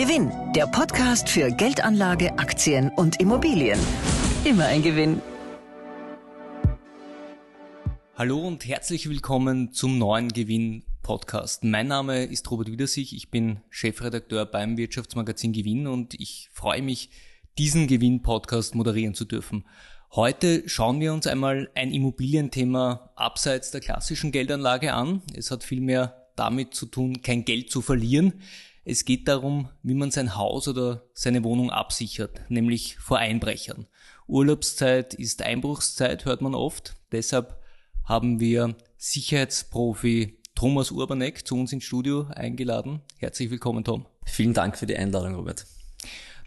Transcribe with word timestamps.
Gewinn, 0.00 0.32
der 0.56 0.66
Podcast 0.66 1.28
für 1.28 1.50
Geldanlage, 1.50 2.32
Aktien 2.38 2.88
und 2.96 3.20
Immobilien. 3.20 3.78
Immer 4.46 4.64
ein 4.64 4.82
Gewinn. 4.82 5.20
Hallo 8.14 8.38
und 8.38 8.66
herzlich 8.66 9.10
willkommen 9.10 9.74
zum 9.74 9.98
neuen 9.98 10.30
Gewinn 10.30 10.84
Podcast. 11.02 11.64
Mein 11.64 11.88
Name 11.88 12.24
ist 12.24 12.50
Robert 12.50 12.70
Wiedersich, 12.70 13.14
ich 13.14 13.30
bin 13.30 13.60
Chefredakteur 13.68 14.46
beim 14.46 14.78
Wirtschaftsmagazin 14.78 15.52
Gewinn 15.52 15.86
und 15.86 16.14
ich 16.14 16.48
freue 16.54 16.80
mich, 16.80 17.10
diesen 17.58 17.86
Gewinn 17.86 18.22
Podcast 18.22 18.74
moderieren 18.74 19.12
zu 19.12 19.26
dürfen. 19.26 19.66
Heute 20.12 20.66
schauen 20.66 21.00
wir 21.00 21.12
uns 21.12 21.26
einmal 21.26 21.70
ein 21.74 21.92
Immobilienthema 21.92 23.10
abseits 23.16 23.70
der 23.70 23.82
klassischen 23.82 24.32
Geldanlage 24.32 24.94
an. 24.94 25.20
Es 25.34 25.50
hat 25.50 25.62
vielmehr 25.62 26.30
damit 26.36 26.72
zu 26.72 26.86
tun, 26.86 27.20
kein 27.20 27.44
Geld 27.44 27.70
zu 27.70 27.82
verlieren. 27.82 28.40
Es 28.84 29.04
geht 29.04 29.28
darum, 29.28 29.68
wie 29.82 29.94
man 29.94 30.10
sein 30.10 30.36
Haus 30.36 30.66
oder 30.66 31.02
seine 31.12 31.44
Wohnung 31.44 31.70
absichert, 31.70 32.40
nämlich 32.48 32.96
vor 32.96 33.18
Einbrechern. 33.18 33.86
Urlaubszeit 34.26 35.12
ist 35.12 35.42
Einbruchszeit, 35.42 36.24
hört 36.24 36.40
man 36.40 36.54
oft. 36.54 36.96
Deshalb 37.12 37.60
haben 38.04 38.40
wir 38.40 38.74
Sicherheitsprofi 38.96 40.38
Thomas 40.54 40.90
Urbanek 40.90 41.46
zu 41.46 41.56
uns 41.56 41.72
ins 41.72 41.84
Studio 41.84 42.26
eingeladen. 42.34 43.02
Herzlich 43.18 43.50
willkommen, 43.50 43.84
Tom. 43.84 44.06
Vielen 44.24 44.54
Dank 44.54 44.78
für 44.78 44.86
die 44.86 44.96
Einladung, 44.96 45.34
Robert. 45.34 45.66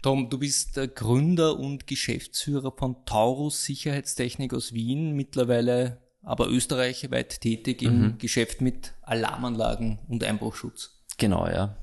Tom, 0.02 0.28
du 0.28 0.38
bist 0.38 0.76
der 0.76 0.88
Gründer 0.88 1.58
und 1.58 1.86
Geschäftsführer 1.86 2.72
von 2.76 3.04
Taurus 3.06 3.64
Sicherheitstechnik 3.64 4.52
aus 4.52 4.72
Wien, 4.72 5.12
mittlerweile 5.12 6.02
aber 6.22 6.48
österreichweit 6.48 7.40
tätig 7.40 7.82
im 7.82 8.00
mhm. 8.00 8.18
Geschäft 8.18 8.60
mit 8.60 8.94
Alarmanlagen 9.02 10.00
und 10.08 10.24
Einbruchschutz. 10.24 11.02
Genau, 11.16 11.46
ja. 11.46 11.76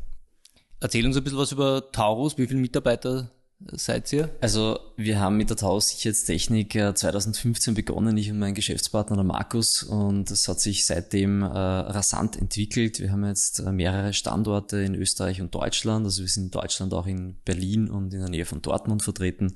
Erzähl 0.82 1.06
uns 1.06 1.16
ein 1.16 1.24
bisschen 1.24 1.38
was 1.38 1.52
über 1.52 1.92
Taurus. 1.92 2.38
Wie 2.38 2.48
viele 2.48 2.60
Mitarbeiter 2.60 3.30
seid 3.72 4.12
ihr? 4.14 4.30
Also 4.42 4.80
wir 4.96 5.20
haben 5.20 5.38
mit 5.38 5.50
der 5.50 5.58
Taurus 5.58 5.90
Sicherheitstechnik 5.90 6.74
2015 6.74 7.72
äh, 7.72 7.76
begonnen, 7.76 8.18
ich 8.18 8.32
und 8.32 8.40
mein 8.40 8.54
Geschäftspartner 8.54 9.16
der 9.16 9.26
Markus 9.26 9.84
und 9.84 10.30
es 10.32 10.48
hat 10.48 10.60
sich 10.60 10.86
seitdem 10.86 11.42
äh, 11.42 11.48
rasant 11.48 12.38
entwickelt. 12.38 13.00
Wir 13.00 13.12
haben 13.12 13.26
jetzt 13.26 13.60
äh, 13.60 13.72
mehrere 13.72 14.14
Standorte 14.14 14.78
in 14.78 14.96
Österreich 14.96 15.42
und 15.42 15.54
Deutschland, 15.54 16.06
also 16.06 16.22
wir 16.22 16.30
sind 16.30 16.46
in 16.46 16.52
Deutschland 16.52 16.94
auch 16.94 17.08
in 17.08 17.36
Berlin 17.46 17.90
und 17.90 18.14
in 18.14 18.20
der 18.20 18.30
Nähe 18.30 18.46
von 18.46 18.62
Dortmund 18.62 19.04
vertreten, 19.04 19.54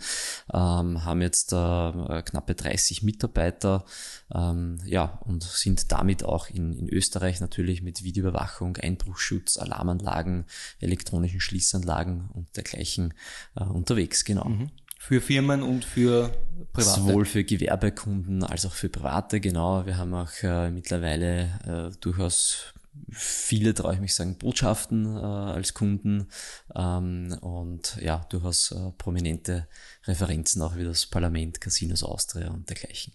ähm, 0.54 1.04
haben 1.04 1.22
jetzt 1.22 1.54
äh, 1.54 2.22
knappe 2.24 2.56
30 2.56 3.04
Mitarbeiter 3.04 3.86
ähm, 4.34 4.78
ja, 4.86 5.20
und 5.26 5.44
sind 5.44 5.92
damit 5.92 6.24
auch 6.24 6.50
in, 6.50 6.74
in 6.74 6.90
Österreich 6.90 7.40
natürlich 7.40 7.82
mit 7.82 8.04
Videoüberwachung, 8.04 8.78
Einbruchschutz, 8.78 9.58
Alarmanlagen, 9.58 10.46
elektronischen 10.80 11.40
Schließanlagen 11.40 12.30
und 12.34 12.56
dergleichen 12.56 13.14
äh, 13.56 13.64
unterwegs, 13.64 13.95
genau. 14.26 14.46
Mhm. 14.46 14.70
Für 14.98 15.22
Firmen 15.22 15.62
und 15.62 15.86
für 15.86 16.32
Private? 16.74 17.00
Sowohl 17.00 17.26
für 17.26 17.44
Gewerbekunden 17.44 18.44
als 18.44 18.66
auch 18.66 18.74
für 18.74 18.90
Private, 18.90 19.40
genau. 19.40 19.86
Wir 19.86 19.98
haben 19.98 20.14
auch 20.14 20.32
äh, 20.42 20.72
mittlerweile 20.72 21.92
äh, 21.94 21.98
durchaus 22.02 22.74
viele, 23.12 23.74
traue 23.74 23.96
ich 23.96 24.00
mich 24.00 24.16
sagen, 24.16 24.38
Botschaften 24.38 25.06
äh, 25.06 25.20
als 25.20 25.74
Kunden 25.74 26.28
ähm, 26.76 27.38
und 27.42 27.98
ja, 28.02 28.26
durchaus 28.30 28.72
äh, 28.72 28.92
prominente 28.98 29.68
Referenzen 30.06 30.62
auch 30.62 30.76
wie 30.76 30.84
das 30.84 31.06
Parlament, 31.06 31.62
Casinos 31.62 32.04
Austria 32.04 32.50
und 32.50 32.70
dergleichen. 32.70 33.14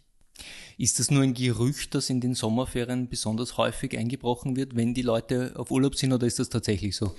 Ist 0.79 0.99
das 0.99 1.11
nur 1.11 1.23
ein 1.23 1.35
Gerücht, 1.35 1.95
das 1.95 2.09
in 2.09 2.21
den 2.21 2.35
Sommerferien 2.35 3.09
besonders 3.09 3.59
häufig 3.59 3.99
eingebrochen 3.99 4.57
wird, 4.57 4.75
wenn 4.77 4.95
die 4.95 5.03
Leute 5.03 5.53
auf 5.57 5.71
Urlaub 5.71 5.95
sind, 5.95 6.13
oder 6.13 6.27
ist 6.27 6.39
das 6.39 6.49
tatsächlich 6.49 6.97
so? 6.97 7.15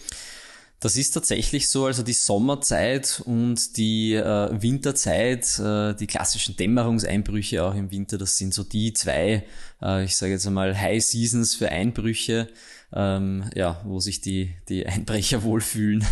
Das 0.82 0.98
ist 0.98 1.12
tatsächlich 1.12 1.70
so, 1.70 1.86
also 1.86 2.02
die 2.02 2.12
Sommerzeit 2.12 3.22
und 3.24 3.78
die 3.78 4.16
äh, 4.16 4.50
Winterzeit, 4.52 5.60
äh, 5.60 5.94
die 5.94 6.08
klassischen 6.08 6.58
Dämmerungseinbrüche 6.58 7.64
auch 7.64 7.76
im 7.76 7.92
Winter, 7.92 8.18
das 8.18 8.36
sind 8.36 8.52
so 8.52 8.64
die 8.64 8.92
zwei, 8.92 9.46
äh, 9.80 10.04
ich 10.04 10.16
sage 10.16 10.32
jetzt 10.32 10.48
einmal 10.48 10.76
High 10.76 11.06
Seasons 11.06 11.54
für 11.54 11.70
Einbrüche, 11.70 12.48
ähm, 12.94 13.50
ja, 13.56 13.82
wo 13.86 14.00
sich 14.00 14.20
die, 14.20 14.54
die 14.68 14.86
Einbrecher 14.86 15.44
wohlfühlen. 15.44 16.06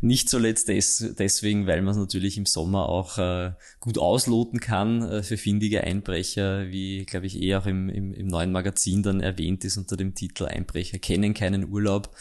Nicht 0.00 0.28
zuletzt 0.28 0.68
des, 0.68 1.14
deswegen, 1.18 1.66
weil 1.66 1.80
man 1.82 1.92
es 1.92 1.96
natürlich 1.96 2.36
im 2.36 2.46
Sommer 2.46 2.88
auch 2.88 3.18
äh, 3.18 3.52
gut 3.80 3.98
ausloten 3.98 4.60
kann 4.60 5.02
äh, 5.02 5.22
für 5.22 5.36
findige 5.36 5.84
Einbrecher, 5.84 6.68
wie, 6.68 7.06
glaube 7.06 7.26
ich, 7.26 7.40
eh 7.40 7.56
auch 7.56 7.66
im, 7.66 7.88
im, 7.88 8.12
im 8.12 8.26
neuen 8.26 8.52
Magazin 8.52 9.02
dann 9.02 9.20
erwähnt 9.20 9.64
ist 9.64 9.78
unter 9.78 9.96
dem 9.96 10.14
Titel 10.14 10.44
Einbrecher 10.44 10.98
kennen 10.98 11.32
keinen 11.32 11.70
Urlaub. 11.70 12.14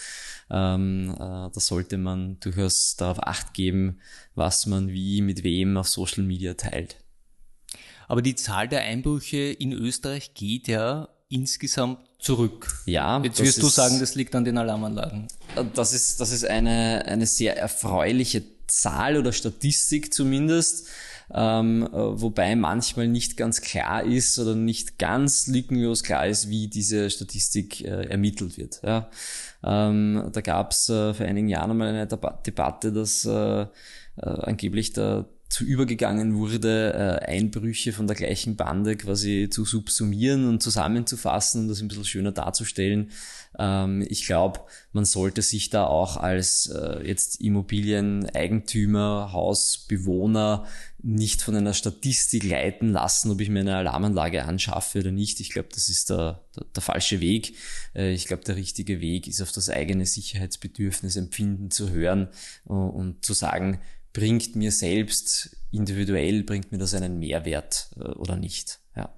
Ähm, 0.50 1.10
äh, 1.14 1.18
da 1.18 1.52
sollte 1.56 1.98
man 1.98 2.40
durchaus 2.40 2.96
darauf 2.96 3.22
acht 3.24 3.54
geben, 3.54 4.00
was 4.36 4.68
man 4.68 4.90
wie 4.90 5.22
mit 5.22 5.44
wem 5.44 5.76
auf 5.76 5.90
Social 5.90 6.24
Media 6.24 6.54
teilt. 6.54 6.98
Aber 8.08 8.22
die 8.22 8.36
Zahl 8.36 8.70
der 8.70 8.82
Einbrüche 8.82 9.38
in 9.38 9.74
Österreich 9.74 10.34
geht 10.34 10.68
ja 10.68 11.10
insgesamt 11.30 12.00
zurück. 12.20 12.82
Ja. 12.86 13.22
Jetzt 13.24 13.42
wirst 13.42 13.62
du 13.62 13.68
sagen, 13.68 14.00
das 14.00 14.16
liegt 14.16 14.36
an 14.36 14.46
den 14.46 14.58
Alarmanlagen. 14.58 15.28
Das 15.74 15.94
ist, 15.94 16.20
das 16.22 16.32
ist 16.32 16.46
eine, 16.46 17.06
eine 17.06 17.26
sehr 17.26 17.58
erfreuliche 17.58 18.44
Zahl 18.68 19.18
oder 19.18 19.32
Statistik 19.32 20.14
zumindest. 20.14 20.88
Ähm, 21.34 21.88
wobei 21.92 22.56
manchmal 22.56 23.08
nicht 23.08 23.36
ganz 23.36 23.62
klar 23.62 24.04
ist 24.04 24.38
oder 24.38 24.56
nicht 24.56 25.00
ganz 25.00 25.48
lückenlos 25.48 26.04
klar 26.04 26.28
ist, 26.28 26.50
wie 26.50 26.68
diese 26.68 27.10
Statistik 27.10 27.82
äh, 27.82 28.08
ermittelt 28.08 28.58
wird. 28.58 28.82
Ja. 28.84 29.10
Ähm, 29.64 30.30
da 30.32 30.42
gab 30.42 30.72
es 30.72 30.88
äh, 30.90 31.14
vor 31.14 31.26
einigen 31.26 31.50
Jahren 31.50 31.72
einmal 31.72 31.88
eine 31.88 32.08
Debatte, 32.08 32.92
dass 32.92 33.26
äh, 33.26 33.62
äh, 33.62 33.68
angeblich 34.22 34.94
der 34.94 35.26
zu 35.50 35.64
übergegangen 35.64 36.36
wurde, 36.36 36.94
äh, 36.94 37.26
Einbrüche 37.26 37.94
von 37.94 38.08
der 38.08 38.16
gleichen 38.16 38.56
Bande 38.56 38.96
quasi 38.96 39.48
zu 39.50 39.64
subsumieren 39.64 40.48
und 40.48 40.62
zusammenzufassen 40.62 41.62
und 41.62 41.68
das 41.68 41.82
ein 41.82 41.88
bisschen 41.88 42.06
schöner 42.06 42.32
darzustellen. 42.32 43.12
Ähm, 43.58 44.06
ich 44.10 44.26
glaube, 44.26 44.62
man 44.92 45.06
sollte 45.06 45.42
sich 45.42 45.70
da 45.70 45.86
auch 45.86 46.18
als 46.18 46.68
äh, 46.68 47.08
jetzt 47.08 47.42
Immobilieneigentümer, 47.42 49.32
Hausbewohner 49.32 50.66
nicht 51.04 51.44
von 51.44 51.56
einer 51.56 51.76
Statistik 51.76 52.44
leiten 52.44 52.92
lassen, 52.92 53.30
ob 53.30 53.40
ich 53.40 53.50
mir 53.50 53.60
eine 53.60 53.76
Alarmanlage 53.76 54.44
anschaffe 54.46 55.00
oder 55.00 55.12
nicht. 55.12 55.40
Ich 55.40 55.52
glaube, 55.52 55.70
das 55.72 55.90
ist 55.90 56.10
der, 56.10 56.44
der, 56.56 56.66
der 56.76 56.82
falsche 56.82 57.22
Weg. 57.22 57.56
Äh, 57.94 58.14
ich 58.14 58.26
glaube, 58.26 58.44
der 58.44 58.56
richtige 58.56 59.00
Weg 59.00 59.28
ist 59.28 59.42
auf 59.42 59.52
das 59.52 59.70
eigene 59.70 60.08
Sicherheitsbedürfnis 60.08 61.16
empfinden 61.16 61.70
zu 61.70 61.92
hören 61.92 62.30
äh, 62.68 62.74
und 62.74 63.24
zu 63.24 63.34
sagen, 63.34 63.80
bringt 64.16 64.56
mir 64.56 64.72
selbst 64.72 65.58
individuell, 65.72 66.44
bringt 66.44 66.72
mir 66.72 66.78
das 66.78 66.94
einen 66.94 67.20
Mehrwert 67.20 67.90
äh, 67.98 68.04
oder 68.14 68.38
nicht. 68.38 68.80
Ja. 68.96 69.14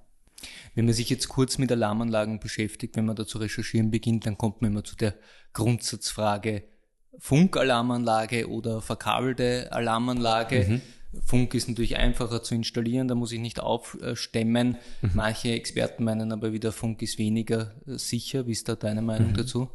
Wenn 0.74 0.86
man 0.86 0.94
sich 0.94 1.08
jetzt 1.08 1.28
kurz 1.28 1.56
mit 1.56 1.70
Alarmanlagen 1.70 2.40
beschäftigt, 2.40 2.96
wenn 2.96 3.06
man 3.06 3.14
da 3.14 3.24
zu 3.24 3.38
recherchieren 3.38 3.92
beginnt, 3.92 4.26
dann 4.26 4.36
kommt 4.36 4.60
man 4.60 4.72
immer 4.72 4.82
zu 4.82 4.96
der 4.96 5.14
Grundsatzfrage 5.52 6.64
Funkalarmanlage 7.20 8.48
oder 8.48 8.80
verkabelte 8.80 9.70
Alarmanlage. 9.70 10.66
Mhm. 10.68 10.82
Funk 11.24 11.54
ist 11.54 11.68
natürlich 11.68 11.96
einfacher 11.96 12.42
zu 12.42 12.54
installieren, 12.54 13.08
da 13.08 13.14
muss 13.14 13.32
ich 13.32 13.40
nicht 13.40 13.60
aufstemmen. 13.60 14.76
Mhm. 15.00 15.10
Manche 15.14 15.52
Experten 15.52 16.04
meinen 16.04 16.32
aber 16.32 16.52
wieder, 16.52 16.70
Funk 16.70 17.00
ist 17.00 17.18
weniger 17.18 17.74
äh, 17.86 17.96
sicher. 17.96 18.46
Wie 18.46 18.52
ist 18.52 18.68
da 18.68 18.76
deine 18.76 19.00
Meinung 19.00 19.30
mhm. 19.30 19.36
dazu? 19.36 19.68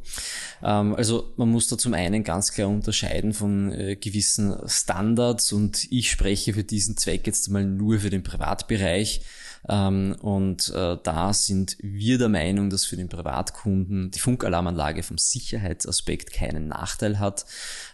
Ähm, 0.62 0.94
also 0.94 1.32
man 1.36 1.50
muss 1.50 1.66
da 1.66 1.76
zum 1.76 1.94
einen 1.94 2.22
ganz 2.22 2.52
klar 2.52 2.68
unterscheiden 2.68 3.32
von 3.32 3.72
äh, 3.72 3.96
gewissen 3.96 4.56
Standards 4.66 5.52
und 5.52 5.90
ich 5.90 6.10
spreche 6.10 6.54
für 6.54 6.64
diesen 6.64 6.96
Zweck 6.96 7.26
jetzt 7.26 7.48
mal 7.50 7.64
nur 7.64 7.98
für 7.98 8.10
den 8.10 8.22
Privatbereich. 8.22 9.22
Ähm, 9.68 10.16
und 10.20 10.70
äh, 10.70 10.96
da 11.02 11.32
sind 11.32 11.76
wir 11.80 12.18
der 12.18 12.28
Meinung, 12.28 12.70
dass 12.70 12.84
für 12.84 12.96
den 12.96 13.08
Privatkunden 13.08 14.10
die 14.10 14.18
Funkalarmanlage 14.18 15.02
vom 15.02 15.18
Sicherheitsaspekt 15.18 16.32
keinen 16.32 16.68
Nachteil 16.68 17.18
hat. 17.18 17.46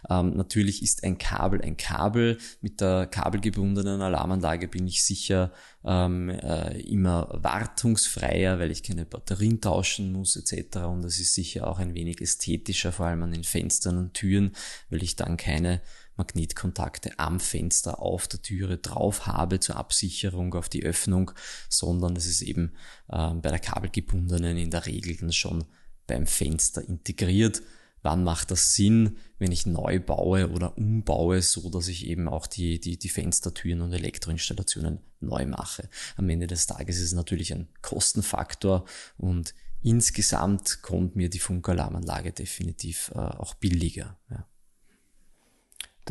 Ähm, 0.09 0.35
natürlich 0.35 0.83
ist 0.83 1.03
ein 1.03 1.17
Kabel 1.17 1.61
ein 1.61 1.77
Kabel. 1.77 2.37
Mit 2.61 2.81
der 2.81 3.07
kabelgebundenen 3.07 4.01
Alarmanlage 4.01 4.67
bin 4.67 4.87
ich 4.87 5.03
sicher 5.03 5.51
ähm, 5.85 6.29
äh, 6.29 6.79
immer 6.81 7.29
wartungsfreier, 7.31 8.59
weil 8.59 8.71
ich 8.71 8.83
keine 8.83 9.05
Batterien 9.05 9.61
tauschen 9.61 10.11
muss 10.11 10.35
etc. 10.35 10.77
Und 10.77 11.05
es 11.05 11.19
ist 11.19 11.33
sicher 11.33 11.67
auch 11.67 11.79
ein 11.79 11.93
wenig 11.93 12.21
ästhetischer, 12.21 12.91
vor 12.91 13.07
allem 13.07 13.23
an 13.23 13.31
den 13.31 13.43
Fenstern 13.43 13.97
und 13.97 14.13
Türen, 14.13 14.51
weil 14.89 15.03
ich 15.03 15.15
dann 15.15 15.37
keine 15.37 15.81
Magnetkontakte 16.21 17.17
am 17.17 17.39
Fenster 17.39 17.99
auf 17.99 18.27
der 18.27 18.41
Türe 18.43 18.77
drauf 18.77 19.25
habe 19.25 19.59
zur 19.59 19.77
Absicherung 19.77 20.53
auf 20.53 20.69
die 20.69 20.83
Öffnung, 20.83 21.31
sondern 21.67 22.15
es 22.15 22.27
ist 22.27 22.43
eben 22.43 22.73
äh, 23.09 23.33
bei 23.33 23.49
der 23.49 23.59
kabelgebundenen 23.59 24.57
in 24.57 24.69
der 24.69 24.85
Regel 24.85 25.17
dann 25.17 25.33
schon 25.33 25.65
beim 26.05 26.27
Fenster 26.27 26.87
integriert. 26.87 27.63
Wann 28.03 28.23
macht 28.23 28.51
das 28.51 28.73
Sinn, 28.73 29.17
wenn 29.37 29.51
ich 29.51 29.65
neu 29.65 29.99
baue 29.99 30.49
oder 30.49 30.77
umbaue, 30.77 31.41
so 31.41 31.69
dass 31.69 31.87
ich 31.87 32.07
eben 32.07 32.27
auch 32.27 32.47
die, 32.47 32.79
die, 32.79 32.97
die 32.97 33.09
Fenstertüren 33.09 33.81
und 33.81 33.93
Elektroinstallationen 33.93 34.99
neu 35.19 35.45
mache? 35.45 35.89
Am 36.17 36.29
Ende 36.29 36.47
des 36.47 36.67
Tages 36.67 36.97
ist 36.97 37.05
es 37.05 37.13
natürlich 37.13 37.51
ein 37.53 37.67
Kostenfaktor 37.81 38.85
und 39.17 39.53
insgesamt 39.81 40.81
kommt 40.83 41.15
mir 41.15 41.29
die 41.29 41.39
Funkalarmanlage 41.39 42.31
definitiv 42.31 43.11
äh, 43.15 43.19
auch 43.19 43.55
billiger. 43.55 44.19
Ja. 44.29 44.47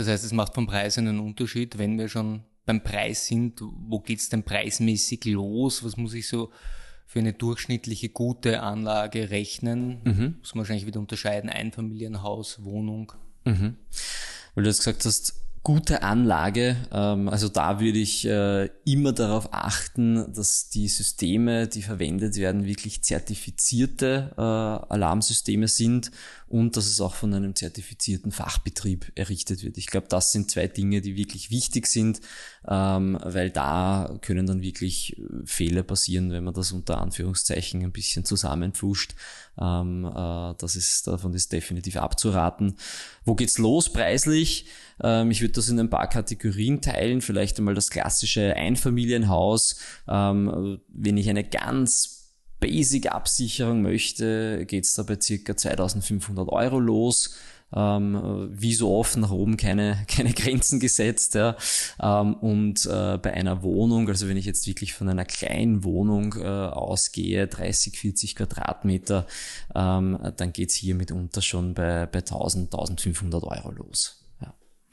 Das 0.01 0.09
heißt, 0.09 0.25
es 0.25 0.33
macht 0.33 0.55
vom 0.55 0.67
Preis 0.67 0.97
einen 0.97 1.21
Unterschied, 1.21 1.77
wenn 1.77 1.99
wir 1.99 2.09
schon 2.09 2.43
beim 2.65 2.83
Preis 2.83 3.27
sind. 3.27 3.61
Wo 3.61 4.01
geht's 4.01 4.31
denn 4.31 4.45
preismäßig 4.45 5.27
los? 5.27 5.85
Was 5.85 5.99
muss 5.99 6.15
ich 6.15 6.27
so 6.27 6.51
für 7.05 7.19
eine 7.19 7.35
durchschnittliche 7.35 8.09
gute 8.09 8.63
Anlage 8.63 9.29
rechnen? 9.29 10.01
Mhm. 10.05 10.37
Muss 10.39 10.55
man 10.55 10.61
wahrscheinlich 10.63 10.87
wieder 10.87 11.01
unterscheiden, 11.01 11.51
Einfamilienhaus, 11.51 12.65
Wohnung. 12.65 13.13
Mhm. 13.45 13.77
Weil 14.55 14.65
du 14.65 14.71
jetzt 14.71 14.79
gesagt 14.79 15.05
hast, 15.05 15.35
gute 15.63 16.03
Anlage. 16.03 16.77
Ähm, 16.93 17.29
also 17.29 17.49
da 17.49 17.79
würde 17.79 17.99
ich 17.99 18.27
äh, 18.27 18.71
immer 18.87 19.13
darauf 19.13 19.53
achten, 19.53 20.33
dass 20.33 20.71
die 20.71 20.89
Systeme, 20.89 21.69
die 21.69 21.83
verwendet 21.83 22.37
werden, 22.37 22.65
wirklich 22.65 23.03
zertifizierte 23.03 24.33
äh, 24.39 24.41
Alarmsysteme 24.41 25.69
sind 25.69 26.11
und 26.51 26.77
dass 26.77 26.87
es 26.87 27.01
auch 27.01 27.15
von 27.15 27.33
einem 27.33 27.55
zertifizierten 27.55 28.33
Fachbetrieb 28.33 29.13
errichtet 29.15 29.63
wird. 29.63 29.79
Ich 29.79 29.87
glaube, 29.87 30.09
das 30.09 30.33
sind 30.33 30.51
zwei 30.51 30.67
Dinge, 30.67 31.01
die 31.01 31.15
wirklich 31.15 31.53
wichtig 31.53 31.87
sind, 31.87 32.21
ähm, 32.67 33.17
weil 33.23 33.51
da 33.51 34.19
können 34.21 34.47
dann 34.47 34.61
wirklich 34.61 35.17
äh, 35.17 35.23
Fehler 35.45 35.85
passieren, 35.85 36.33
wenn 36.33 36.43
man 36.43 36.53
das 36.53 36.73
unter 36.73 37.01
Anführungszeichen 37.01 37.85
ein 37.85 37.93
bisschen 37.93 38.25
zusammenpfuscht. 38.25 39.15
Ähm, 39.61 40.05
äh, 40.05 40.55
das 40.59 40.75
ist, 40.75 41.07
davon 41.07 41.35
ist 41.35 41.53
definitiv 41.53 41.97
abzuraten. 41.97 42.75
Wo 43.25 43.37
geht's 43.37 43.59
los 43.59 43.93
preislich? 43.93 44.67
Ähm, 45.05 45.31
ich 45.31 45.43
würde 45.43 45.55
das 45.55 45.69
in 45.69 45.79
ein 45.79 45.89
paar 45.89 46.09
Kategorien 46.09 46.81
teilen. 46.81 47.21
Vielleicht 47.21 47.59
einmal 47.59 47.75
das 47.75 47.91
klassische 47.91 48.57
Einfamilienhaus. 48.57 49.79
Ähm, 50.09 50.81
wenn 50.89 51.17
ich 51.17 51.31
eine 51.31 51.45
ganz 51.45 52.20
Basic-Absicherung 52.61 53.83
möchte, 53.83 54.65
geht's 54.67 54.95
da 54.95 55.03
bei 55.03 55.19
circa 55.21 55.57
2500 55.57 56.49
Euro 56.49 56.79
los. 56.79 57.35
Ähm, 57.73 58.49
wie 58.51 58.75
so 58.75 58.93
oft 58.97 59.17
nach 59.17 59.31
oben 59.31 59.57
keine, 59.57 60.05
keine 60.09 60.33
Grenzen 60.33 60.81
gesetzt. 60.81 61.35
Ja. 61.35 61.57
Ähm, 62.03 62.35
und 62.35 62.85
äh, 62.87 63.19
bei 63.19 63.33
einer 63.33 63.63
Wohnung, 63.63 64.09
also 64.09 64.29
wenn 64.29 64.37
ich 64.37 64.45
jetzt 64.45 64.67
wirklich 64.67 64.93
von 64.93 65.09
einer 65.09 65.25
kleinen 65.25 65.85
Wohnung 65.85 66.35
äh, 66.37 66.47
ausgehe, 66.47 67.47
30, 67.47 67.97
40 67.97 68.37
Quadratmeter, 68.37 69.27
ähm, 69.75 70.19
dann 70.37 70.53
geht's 70.53 70.75
hier 70.75 70.97
mitunter 70.97 71.43
schon 71.43 71.75
bei, 71.75 72.07
bei 72.07 72.19
1000, 72.19 72.75
1500 72.75 73.45
Euro 73.45 73.71
los. 73.71 74.20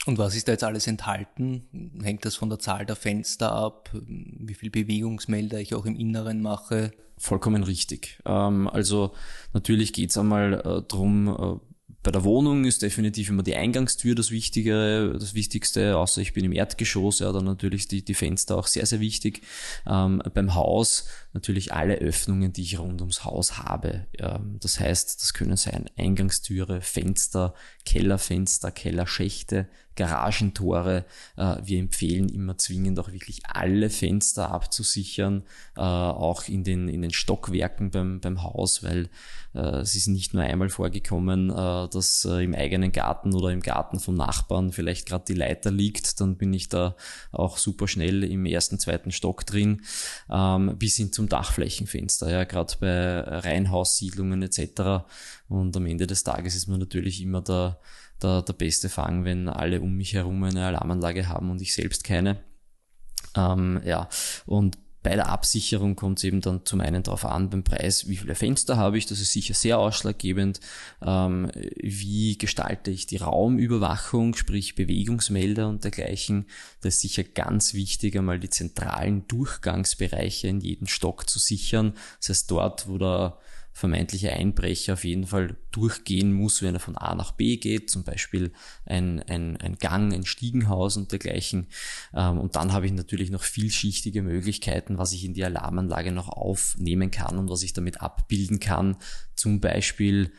Und 0.07 0.17
was 0.17 0.35
ist 0.35 0.47
da 0.47 0.53
jetzt 0.53 0.63
alles 0.63 0.87
enthalten? 0.87 1.91
Hängt 2.01 2.23
das 2.23 2.35
von 2.35 2.47
der 2.47 2.59
Zahl 2.59 2.85
der 2.85 2.95
Fenster 2.95 3.51
ab? 3.51 3.89
Wie 3.93 4.53
viel 4.53 4.69
Bewegungsmelder 4.69 5.59
ich 5.59 5.75
auch 5.75 5.85
im 5.85 5.97
Inneren 5.97 6.41
mache? 6.41 6.91
Vollkommen 7.17 7.61
richtig. 7.63 8.17
Ähm, 8.25 8.69
also 8.69 9.13
natürlich 9.51 9.91
geht's 9.91 10.17
einmal 10.17 10.61
äh, 10.65 10.81
drum. 10.87 11.27
Äh, 11.27 11.67
bei 12.03 12.11
der 12.11 12.23
Wohnung 12.23 12.63
ist 12.63 12.83
definitiv 12.83 13.27
immer 13.27 13.43
die 13.43 13.57
Eingangstür 13.57 14.15
das 14.15 14.31
Wichtige, 14.31 15.13
das 15.19 15.33
Wichtigste, 15.33 15.97
außer 15.97 16.21
ich 16.21 16.31
bin 16.31 16.45
im 16.45 16.53
Erdgeschoss, 16.53 17.19
ja, 17.19 17.33
dann 17.33 17.43
natürlich 17.43 17.89
die, 17.89 18.05
die 18.05 18.13
Fenster 18.13 18.55
auch 18.55 18.67
sehr, 18.67 18.85
sehr 18.85 19.01
wichtig. 19.01 19.41
Ähm, 19.85 20.21
beim 20.33 20.55
Haus 20.55 21.09
natürlich 21.33 21.73
alle 21.73 21.95
Öffnungen, 21.95 22.53
die 22.53 22.61
ich 22.61 22.79
rund 22.79 23.01
ums 23.01 23.25
Haus 23.25 23.57
habe. 23.57 24.05
Ähm, 24.19 24.55
das 24.61 24.79
heißt, 24.79 25.21
das 25.21 25.33
können 25.33 25.57
sein 25.57 25.89
Eingangstüre, 25.97 26.79
Fenster, 26.79 27.53
Kellerfenster, 27.83 28.71
Kellerschächte, 28.71 29.67
Garagentore. 29.97 31.03
Äh, 31.35 31.57
wir 31.61 31.79
empfehlen 31.79 32.29
immer 32.29 32.57
zwingend 32.57 32.97
auch 32.99 33.11
wirklich 33.11 33.41
alle 33.45 33.89
Fenster 33.89 34.51
abzusichern, 34.51 35.43
äh, 35.75 35.81
auch 35.81 36.47
in 36.47 36.63
den, 36.63 36.87
in 36.87 37.01
den 37.01 37.11
Stockwerken 37.11 37.91
beim, 37.91 38.21
beim 38.21 38.43
Haus, 38.43 38.83
weil 38.83 39.09
äh, 39.53 39.79
es 39.79 39.95
ist 39.95 40.07
nicht 40.07 40.33
nur 40.33 40.43
einmal 40.43 40.69
vorgekommen, 40.69 41.49
dass 41.49 42.25
im 42.25 42.53
eigenen 42.53 42.91
Garten 42.91 43.33
oder 43.33 43.49
im 43.49 43.61
Garten 43.61 43.99
vom 43.99 44.15
Nachbarn 44.15 44.71
vielleicht 44.71 45.07
gerade 45.07 45.25
die 45.27 45.33
Leiter 45.33 45.71
liegt, 45.71 46.21
dann 46.21 46.37
bin 46.37 46.53
ich 46.53 46.69
da 46.69 46.95
auch 47.31 47.57
super 47.57 47.87
schnell 47.87 48.23
im 48.23 48.45
ersten, 48.45 48.79
zweiten 48.79 49.11
Stock 49.11 49.45
drin, 49.45 49.81
ähm, 50.29 50.77
bis 50.77 50.95
hin 50.95 51.11
zum 51.11 51.27
Dachflächenfenster, 51.27 52.29
ja, 52.29 52.43
gerade 52.43 52.73
bei 52.79 53.19
Reihenhaussiedlungen 53.21 54.43
etc. 54.43 55.05
Und 55.49 55.75
am 55.75 55.85
Ende 55.87 56.05
des 56.05 56.23
Tages 56.23 56.55
ist 56.55 56.67
man 56.67 56.79
natürlich 56.79 57.21
immer 57.21 57.41
der 57.41 57.79
der, 58.21 58.41
der 58.41 58.53
beste 58.53 58.89
Fang, 58.89 59.25
wenn 59.25 59.49
alle 59.49 59.81
um 59.81 59.95
mich 59.95 60.13
herum 60.13 60.43
eine 60.43 60.65
Alarmanlage 60.65 61.27
haben 61.27 61.51
und 61.51 61.61
ich 61.61 61.73
selbst 61.73 62.03
keine. 62.03 62.43
Ähm, 63.35 63.81
ja, 63.85 64.09
und 64.45 64.77
bei 65.07 65.15
der 65.15 65.29
Absicherung 65.29 65.95
kommt 65.95 66.17
es 66.17 66.25
eben 66.25 66.41
dann 66.41 66.65
zum 66.65 66.81
einen 66.81 67.01
darauf 67.01 67.23
an, 67.23 67.49
beim 67.49 67.63
Preis, 67.63 68.09
wie 68.09 68.17
viele 68.17 68.35
Fenster 68.35 68.75
habe 68.75 68.97
ich, 68.97 69.05
das 69.05 69.21
ist 69.21 69.31
sicher 69.31 69.53
sehr 69.53 69.79
ausschlaggebend. 69.79 70.59
Ähm, 71.01 71.49
wie 71.77 72.37
gestalte 72.37 72.91
ich 72.91 73.07
die 73.07 73.15
Raumüberwachung, 73.15 74.35
sprich 74.35 74.75
Bewegungsmelder 74.75 75.69
und 75.69 75.85
dergleichen. 75.85 76.47
Das 76.81 76.95
ist 76.95 77.01
sicher 77.01 77.23
ganz 77.23 77.73
wichtig, 77.73 78.17
einmal 78.17 78.37
die 78.37 78.49
zentralen 78.49 79.25
Durchgangsbereiche 79.29 80.49
in 80.49 80.59
jedem 80.59 80.87
Stock 80.87 81.29
zu 81.29 81.39
sichern. 81.39 81.93
Das 82.19 82.29
heißt, 82.29 82.51
dort, 82.51 82.89
wo 82.89 82.97
der 82.97 83.37
vermeintliche 83.77 84.33
Einbrecher 84.33 84.93
auf 84.93 85.03
jeden 85.03 85.27
Fall 85.27 85.55
durchgehen 85.69 86.33
muss, 86.33 86.63
wenn 86.63 86.73
er 86.73 86.79
von 86.79 86.97
A 86.97 87.13
nach 87.13 87.33
B 87.33 87.57
geht, 87.57 87.91
zum 87.91 88.03
Beispiel 88.03 88.51
ein, 88.87 89.21
ein, 89.21 89.55
ein 89.57 89.75
Gang, 89.75 90.11
ein 90.15 90.25
Stiegenhaus 90.25 90.97
und 90.97 91.11
dergleichen. 91.11 91.67
Ähm, 92.11 92.39
und 92.39 92.55
dann 92.55 92.73
habe 92.73 92.87
ich 92.87 92.91
natürlich 92.91 93.29
noch 93.29 93.43
vielschichtige 93.43 94.23
Möglichkeiten, 94.23 94.97
was 94.97 95.13
ich 95.13 95.23
in 95.23 95.35
die 95.35 95.45
Alarmanlage 95.45 96.11
noch 96.11 96.27
aufnehmen 96.27 97.11
kann 97.11 97.37
und 97.37 97.51
was 97.51 97.61
ich 97.61 97.73
damit 97.73 98.01
abbilden 98.01 98.59
kann. 98.59 98.97
Zum 99.35 99.59
Beispiel 99.59 100.31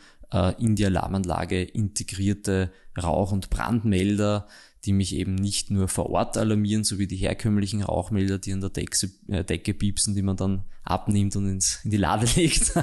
in 0.59 0.75
die 0.75 0.85
Alarmanlage 0.85 1.63
integrierte 1.63 2.71
Rauch- 3.01 3.31
und 3.31 3.49
Brandmelder, 3.49 4.47
die 4.85 4.93
mich 4.93 5.15
eben 5.15 5.35
nicht 5.35 5.71
nur 5.71 5.87
vor 5.87 6.09
Ort 6.09 6.37
alarmieren, 6.37 6.83
so 6.83 6.99
wie 6.99 7.07
die 7.07 7.17
herkömmlichen 7.17 7.83
Rauchmelder, 7.83 8.37
die 8.37 8.53
an 8.53 8.61
der 8.61 8.69
Decke, 8.69 9.09
äh, 9.27 9.43
Decke 9.43 9.73
piepsen, 9.73 10.15
die 10.15 10.21
man 10.21 10.37
dann 10.37 10.63
abnimmt 10.83 11.35
und 11.35 11.49
ins, 11.49 11.79
in 11.83 11.91
die 11.91 11.97
Lade 11.97 12.27
legt, 12.35 12.73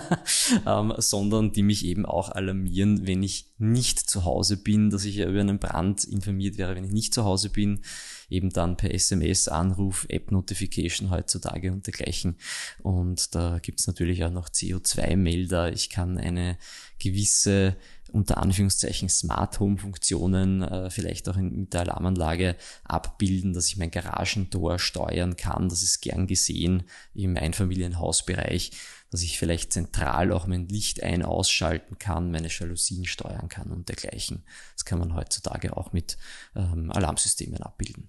ähm, 0.66 0.92
sondern 0.98 1.52
die 1.52 1.62
mich 1.62 1.84
eben 1.86 2.04
auch 2.04 2.30
alarmieren, 2.30 3.06
wenn 3.06 3.22
ich 3.22 3.46
nicht 3.58 3.98
zu 3.98 4.24
Hause 4.24 4.58
bin, 4.58 4.90
dass 4.90 5.04
ich 5.04 5.18
über 5.18 5.40
einen 5.40 5.58
Brand 5.58 6.04
informiert 6.04 6.58
wäre, 6.58 6.74
wenn 6.74 6.84
ich 6.84 6.92
nicht 6.92 7.14
zu 7.14 7.24
Hause 7.24 7.48
bin, 7.48 7.80
eben 8.28 8.50
dann 8.50 8.76
per 8.76 8.92
SMS, 8.92 9.48
Anruf, 9.48 10.06
App-Notification 10.08 11.10
heutzutage 11.10 11.72
und 11.72 11.86
dergleichen. 11.86 12.36
Und 12.82 13.34
da 13.34 13.58
gibt's 13.60 13.86
natürlich 13.86 14.24
auch 14.24 14.30
noch 14.30 14.48
CO2-Melder. 14.48 15.72
Ich 15.72 15.90
kann 15.90 16.18
eine 16.18 16.58
gewisse 16.98 17.76
unter 18.12 18.38
Anführungszeichen 18.38 19.08
Smart 19.08 19.58
Home 19.60 19.78
Funktionen 19.78 20.62
äh, 20.62 20.90
vielleicht 20.90 21.28
auch 21.28 21.36
in, 21.36 21.60
mit 21.60 21.74
der 21.74 21.82
Alarmanlage 21.82 22.56
abbilden, 22.84 23.52
dass 23.52 23.68
ich 23.68 23.76
mein 23.76 23.90
Garagentor 23.90 24.78
steuern 24.78 25.36
kann. 25.36 25.68
Das 25.68 25.82
ist 25.82 26.00
gern 26.00 26.26
gesehen 26.26 26.84
im 27.14 27.36
Einfamilienhausbereich, 27.36 28.70
dass 29.10 29.22
ich 29.22 29.38
vielleicht 29.38 29.72
zentral 29.72 30.32
auch 30.32 30.46
mein 30.46 30.68
Licht 30.68 31.02
ein- 31.02 31.22
ausschalten 31.22 31.98
kann, 31.98 32.30
meine 32.30 32.48
Jalousien 32.48 33.04
steuern 33.04 33.48
kann 33.48 33.70
und 33.70 33.88
dergleichen. 33.88 34.44
Das 34.74 34.84
kann 34.84 34.98
man 34.98 35.14
heutzutage 35.14 35.76
auch 35.76 35.92
mit 35.92 36.16
ähm, 36.54 36.90
Alarmsystemen 36.92 37.62
abbilden. 37.62 38.08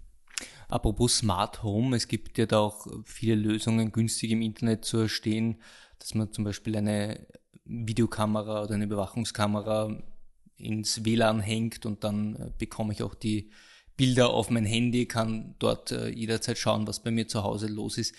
Apropos 0.69 1.17
Smart 1.17 1.63
Home, 1.63 1.95
es 1.95 2.07
gibt 2.07 2.37
ja 2.37 2.45
da 2.45 2.59
auch 2.59 2.87
viele 3.05 3.35
Lösungen 3.35 3.91
günstig 3.91 4.31
im 4.31 4.41
Internet 4.41 4.83
zu 4.83 4.97
erstehen, 4.97 5.61
dass 5.99 6.13
man 6.13 6.31
zum 6.33 6.43
Beispiel 6.43 6.75
eine 6.75 7.25
Videokamera 7.63 8.63
oder 8.63 8.75
eine 8.75 8.85
Überwachungskamera 8.85 10.03
ins 10.57 11.05
WLAN 11.05 11.39
hängt 11.39 11.85
und 11.85 12.03
dann 12.03 12.35
äh, 12.35 12.51
bekomme 12.57 12.93
ich 12.93 13.03
auch 13.03 13.15
die 13.15 13.51
Bilder 13.95 14.29
auf 14.29 14.49
mein 14.49 14.65
Handy, 14.65 15.07
kann 15.07 15.55
dort 15.59 15.91
äh, 15.91 16.09
jederzeit 16.09 16.57
schauen, 16.57 16.87
was 16.87 17.01
bei 17.01 17.11
mir 17.11 17.27
zu 17.27 17.43
Hause 17.43 17.67
los 17.67 17.97
ist. 17.97 18.15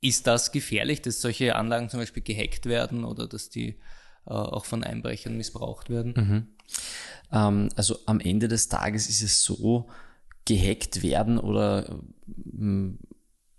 Ist 0.00 0.26
das 0.26 0.52
gefährlich, 0.52 1.02
dass 1.02 1.20
solche 1.20 1.54
Anlagen 1.56 1.88
zum 1.88 2.00
Beispiel 2.00 2.22
gehackt 2.22 2.66
werden 2.66 3.04
oder 3.04 3.26
dass 3.26 3.48
die 3.48 3.78
äh, 4.26 4.30
auch 4.30 4.64
von 4.64 4.84
Einbrechern 4.84 5.36
missbraucht 5.36 5.90
werden? 5.90 6.14
Mhm. 6.16 6.46
Ähm, 7.32 7.68
also 7.76 7.98
am 8.06 8.20
Ende 8.20 8.48
des 8.48 8.68
Tages 8.68 9.08
ist 9.08 9.22
es 9.22 9.42
so, 9.42 9.88
gehackt 10.48 11.02
werden 11.02 11.38
oder 11.38 12.00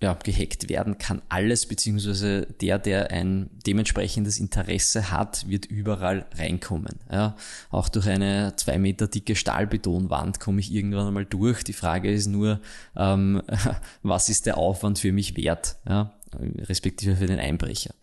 ja, 0.02 0.14
gehackt 0.14 0.70
werden 0.70 0.98
kann 0.98 1.22
alles, 1.28 1.66
beziehungsweise 1.66 2.48
der, 2.62 2.80
der 2.80 3.12
ein 3.12 3.50
dementsprechendes 3.68 4.40
Interesse 4.40 5.12
hat, 5.12 5.48
wird 5.50 5.66
überall 5.66 6.26
reinkommen. 6.38 7.00
Ja, 7.12 7.36
auch 7.70 7.90
durch 7.90 8.08
eine 8.08 8.54
zwei 8.56 8.78
Meter 8.78 9.08
dicke 9.08 9.36
Stahlbetonwand 9.36 10.40
komme 10.40 10.62
ich 10.62 10.74
irgendwann 10.74 11.08
einmal 11.08 11.26
durch. 11.26 11.64
Die 11.64 11.74
Frage 11.74 12.12
ist 12.12 12.28
nur, 12.28 12.62
ähm, 12.96 13.42
was 14.02 14.30
ist 14.30 14.46
der 14.46 14.58
Aufwand 14.58 15.00
für 15.00 15.12
mich 15.12 15.36
wert? 15.36 15.76
Ja, 15.88 16.14
respektive 16.38 17.16
für 17.16 17.28
den 17.28 17.40
Einbrecher. 17.40 17.94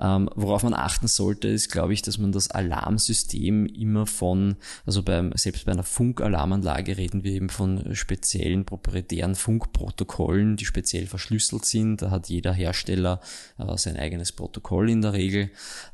Ähm, 0.00 0.28
worauf 0.34 0.62
man 0.62 0.74
achten 0.74 1.08
sollte, 1.08 1.48
ist, 1.48 1.70
glaube 1.70 1.92
ich, 1.92 2.02
dass 2.02 2.18
man 2.18 2.32
das 2.32 2.50
Alarmsystem 2.50 3.66
immer 3.66 4.06
von, 4.06 4.56
also 4.86 5.02
beim, 5.02 5.32
selbst 5.34 5.66
bei 5.66 5.72
einer 5.72 5.82
Funkalarmanlage 5.82 6.96
reden 6.96 7.24
wir 7.24 7.32
eben 7.32 7.48
von 7.48 7.94
speziellen 7.94 8.64
proprietären 8.64 9.34
Funkprotokollen, 9.34 10.56
die 10.56 10.64
speziell 10.64 11.06
verschlüsselt 11.06 11.64
sind. 11.64 12.02
Da 12.02 12.10
hat 12.10 12.28
jeder 12.28 12.52
Hersteller 12.52 13.20
äh, 13.58 13.76
sein 13.76 13.96
eigenes 13.96 14.32
Protokoll 14.32 14.90
in 14.90 15.02
der 15.02 15.12
Regel. 15.12 15.50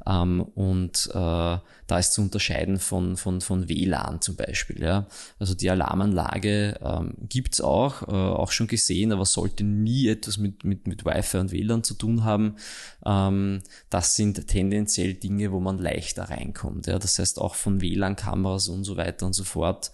Ähm, 0.06 0.42
und 0.42 1.10
äh, 1.12 1.58
da 1.86 1.98
ist 1.98 2.14
zu 2.14 2.22
unterscheiden 2.22 2.78
von, 2.78 3.16
von, 3.16 3.40
von 3.40 3.68
WLAN 3.68 4.20
zum 4.20 4.36
Beispiel. 4.36 4.82
Ja. 4.82 5.06
Also 5.38 5.54
die 5.54 5.70
Alarmanlage 5.70 6.78
ähm, 6.82 7.14
gibt's 7.28 7.60
auch, 7.60 8.02
äh, 8.02 8.12
auch 8.12 8.52
schon 8.52 8.66
gesehen, 8.66 9.12
aber 9.12 9.24
sollte 9.24 9.64
nie 9.64 10.08
etwas 10.08 10.38
mit, 10.38 10.64
mit, 10.64 10.86
mit 10.86 11.04
Wi-Fi 11.04 11.38
und 11.38 11.52
WLAN 11.52 11.73
zu 11.82 11.94
tun 11.94 12.24
haben. 12.24 12.56
Ähm, 13.04 13.62
das 13.90 14.16
sind 14.16 14.46
tendenziell 14.46 15.14
Dinge, 15.14 15.50
wo 15.50 15.60
man 15.60 15.78
leichter 15.78 16.24
reinkommt. 16.24 16.86
Ja. 16.86 16.98
Das 16.98 17.18
heißt 17.18 17.40
auch 17.40 17.54
von 17.54 17.80
WLAN-Kameras 17.80 18.68
und 18.68 18.84
so 18.84 18.96
weiter 18.96 19.26
und 19.26 19.32
so 19.32 19.44
fort 19.44 19.90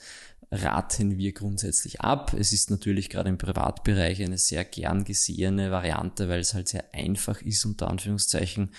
raten 0.53 1.17
wir 1.17 1.33
grundsätzlich 1.33 2.01
ab. 2.01 2.35
Es 2.35 2.53
ist 2.53 2.71
natürlich 2.71 3.09
gerade 3.09 3.29
im 3.29 3.39
Privatbereich 3.39 4.23
eine 4.23 4.37
sehr 4.37 4.65
gern 4.65 5.05
gesehene 5.05 5.71
Variante, 5.71 6.29
weil 6.29 6.41
es 6.41 6.55
halt 6.55 6.67
sehr 6.69 6.93
einfach 6.93 7.41
ist, 7.43 7.65
unter 7.65 7.89
Anführungszeichen, 7.89 8.71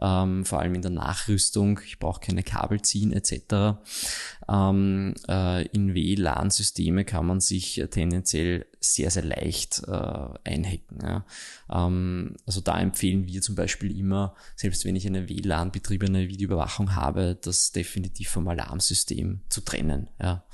ähm, 0.00 0.46
vor 0.46 0.60
allem 0.60 0.74
in 0.74 0.82
der 0.82 0.90
Nachrüstung. 0.90 1.80
Ich 1.84 1.98
brauche 1.98 2.20
keine 2.20 2.42
Kabel 2.42 2.80
ziehen 2.80 3.12
etc. 3.12 3.78
Ähm, 4.48 5.14
äh, 5.28 5.66
in 5.68 5.94
WLAN-Systeme 5.94 7.04
kann 7.04 7.26
man 7.26 7.40
sich 7.40 7.84
tendenziell 7.90 8.66
sehr, 8.80 9.10
sehr 9.10 9.24
leicht 9.24 9.82
äh, 9.86 10.28
einhacken. 10.44 10.98
Ja. 11.02 11.24
Ähm, 11.70 12.36
also 12.46 12.60
da 12.60 12.78
empfehlen 12.80 13.26
wir 13.26 13.42
zum 13.42 13.54
Beispiel 13.54 13.96
immer, 13.96 14.34
selbst 14.56 14.84
wenn 14.84 14.96
ich 14.96 15.06
eine 15.06 15.28
WLAN-betriebene 15.28 16.28
Videoüberwachung 16.28 16.94
habe, 16.94 17.38
das 17.40 17.72
definitiv 17.72 18.30
vom 18.30 18.48
Alarmsystem 18.48 19.40
zu 19.48 19.60
trennen. 19.62 20.08
Ja. 20.20 20.44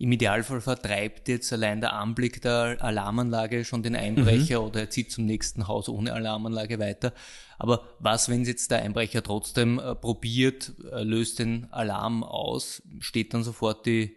Im 0.00 0.12
Idealfall 0.12 0.60
vertreibt 0.60 1.28
jetzt 1.28 1.52
allein 1.52 1.80
der 1.80 1.92
Anblick 1.92 2.40
der 2.40 2.76
Alarmanlage 2.80 3.64
schon 3.64 3.82
den 3.82 3.96
Einbrecher 3.96 4.60
mhm. 4.60 4.66
oder 4.66 4.80
er 4.80 4.90
zieht 4.90 5.10
zum 5.10 5.26
nächsten 5.26 5.66
Haus 5.66 5.88
ohne 5.88 6.12
Alarmanlage 6.12 6.78
weiter. 6.78 7.12
Aber 7.58 7.82
was, 7.98 8.28
wenn 8.28 8.44
jetzt 8.44 8.70
der 8.70 8.82
Einbrecher 8.82 9.24
trotzdem 9.24 9.80
äh, 9.80 9.96
probiert, 9.96 10.72
äh, 10.92 11.02
löst 11.02 11.40
den 11.40 11.66
Alarm 11.72 12.22
aus, 12.22 12.80
steht 13.00 13.34
dann 13.34 13.42
sofort 13.42 13.86
die 13.86 14.16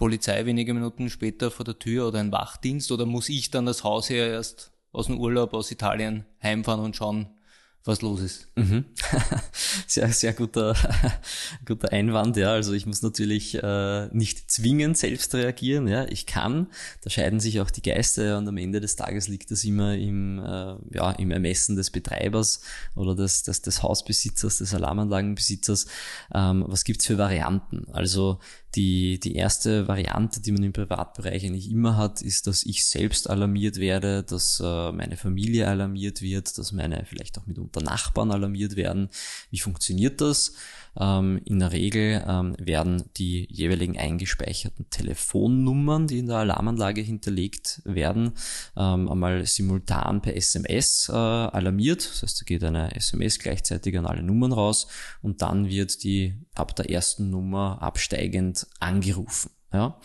Polizei 0.00 0.46
wenige 0.46 0.72
Minuten 0.72 1.10
später 1.10 1.50
vor 1.50 1.66
der 1.66 1.78
Tür 1.78 2.08
oder 2.08 2.20
ein 2.20 2.32
Wachdienst 2.32 2.90
oder 2.90 3.04
muss 3.04 3.28
ich 3.28 3.50
dann 3.50 3.66
das 3.66 3.84
Haus 3.84 4.08
her 4.08 4.28
erst 4.28 4.72
aus 4.92 5.08
dem 5.08 5.20
Urlaub 5.20 5.52
aus 5.52 5.70
Italien 5.70 6.24
heimfahren 6.42 6.80
und 6.80 6.96
schauen, 6.96 7.28
was 7.84 8.00
los 8.00 8.20
ist. 8.20 8.48
Mhm. 8.56 8.86
sehr, 9.86 10.08
sehr 10.08 10.32
guter, 10.32 10.74
guter 11.66 11.92
Einwand, 11.92 12.38
ja. 12.38 12.50
Also 12.50 12.72
ich 12.72 12.86
muss 12.86 13.02
natürlich 13.02 13.62
äh, 13.62 14.08
nicht 14.12 14.50
zwingend 14.50 14.96
selbst 14.96 15.34
reagieren, 15.34 15.86
ja. 15.86 16.06
Ich 16.08 16.24
kann. 16.24 16.68
Da 17.02 17.10
scheiden 17.10 17.38
sich 17.38 17.60
auch 17.60 17.70
die 17.70 17.82
Geister 17.82 18.38
und 18.38 18.48
am 18.48 18.56
Ende 18.56 18.80
des 18.80 18.96
Tages 18.96 19.28
liegt 19.28 19.50
das 19.50 19.64
immer 19.64 19.94
im, 19.94 20.38
äh, 20.38 20.76
ja, 20.96 21.10
im 21.12 21.30
Ermessen 21.30 21.76
des 21.76 21.90
Betreibers 21.90 22.62
oder 22.96 23.14
des, 23.14 23.42
des, 23.42 23.60
des 23.60 23.82
Hausbesitzers, 23.82 24.58
des 24.58 24.74
Alarmanlagenbesitzers. 24.74 25.86
Ähm, 26.34 26.64
was 26.66 26.84
gibt's 26.84 27.06
für 27.06 27.18
Varianten? 27.18 27.86
Also 27.92 28.40
die, 28.74 29.18
die 29.18 29.34
erste 29.34 29.88
Variante, 29.88 30.40
die 30.40 30.52
man 30.52 30.62
im 30.62 30.72
Privatbereich 30.72 31.44
eigentlich 31.44 31.70
immer 31.70 31.96
hat, 31.96 32.22
ist, 32.22 32.46
dass 32.46 32.62
ich 32.64 32.84
selbst 32.86 33.28
alarmiert 33.28 33.78
werde, 33.78 34.22
dass 34.22 34.60
äh, 34.64 34.92
meine 34.92 35.16
Familie 35.16 35.66
alarmiert 35.66 36.22
wird, 36.22 36.56
dass 36.56 36.72
meine 36.72 37.04
vielleicht 37.04 37.38
auch 37.38 37.46
mitunter 37.46 37.80
Nachbarn 37.80 38.30
alarmiert 38.30 38.76
werden. 38.76 39.08
Wie 39.50 39.58
funktioniert 39.58 40.20
das? 40.20 40.54
Ähm, 40.98 41.40
in 41.44 41.58
der 41.58 41.72
Regel 41.72 42.24
ähm, 42.26 42.56
werden 42.58 43.04
die 43.16 43.46
jeweiligen 43.50 43.98
eingespeicherten 43.98 44.88
Telefonnummern, 44.90 46.06
die 46.06 46.18
in 46.18 46.26
der 46.26 46.38
Alarmanlage 46.38 47.00
hinterlegt 47.00 47.82
werden, 47.84 48.32
ähm, 48.76 49.08
einmal 49.08 49.44
simultan 49.46 50.22
per 50.22 50.36
SMS 50.36 51.08
äh, 51.08 51.12
alarmiert. 51.12 52.08
Das 52.08 52.22
heißt, 52.22 52.40
da 52.40 52.44
geht 52.44 52.64
eine 52.64 52.94
SMS 52.94 53.38
gleichzeitig 53.38 53.96
an 53.98 54.06
alle 54.06 54.22
Nummern 54.22 54.52
raus 54.52 54.86
und 55.22 55.42
dann 55.42 55.68
wird 55.68 56.02
die 56.02 56.34
ab 56.54 56.74
der 56.76 56.90
ersten 56.90 57.30
Nummer 57.30 57.80
absteigend 57.82 58.66
angerufen. 58.78 59.50
Ja 59.72 60.00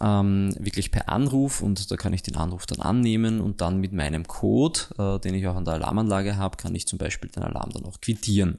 ähm, 0.00 0.54
wirklich 0.58 0.90
per 0.90 1.08
Anruf 1.08 1.62
und 1.62 1.90
da 1.90 1.96
kann 1.96 2.12
ich 2.12 2.22
den 2.22 2.36
Anruf 2.36 2.66
dann 2.66 2.80
annehmen 2.80 3.40
und 3.40 3.60
dann 3.60 3.78
mit 3.78 3.92
meinem 3.92 4.26
Code, 4.26 4.80
äh, 4.98 5.18
den 5.20 5.34
ich 5.34 5.46
auch 5.46 5.56
an 5.56 5.64
der 5.64 5.74
Alarmanlage 5.74 6.36
habe, 6.36 6.56
kann 6.56 6.74
ich 6.74 6.86
zum 6.86 6.98
Beispiel 6.98 7.30
den 7.30 7.42
Alarm 7.42 7.70
dann 7.72 7.84
auch 7.84 8.00
quittieren. 8.00 8.58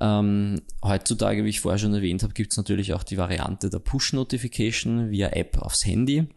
Ähm, 0.00 0.62
heutzutage, 0.82 1.44
wie 1.44 1.50
ich 1.50 1.60
vorher 1.60 1.78
schon 1.78 1.94
erwähnt 1.94 2.22
habe, 2.22 2.34
gibt 2.34 2.52
es 2.52 2.56
natürlich 2.56 2.94
auch 2.94 3.02
die 3.02 3.18
Variante 3.18 3.70
der 3.70 3.78
Push-Notification 3.78 5.10
via 5.10 5.28
App 5.28 5.58
aufs 5.58 5.84
Handy. 5.84 6.28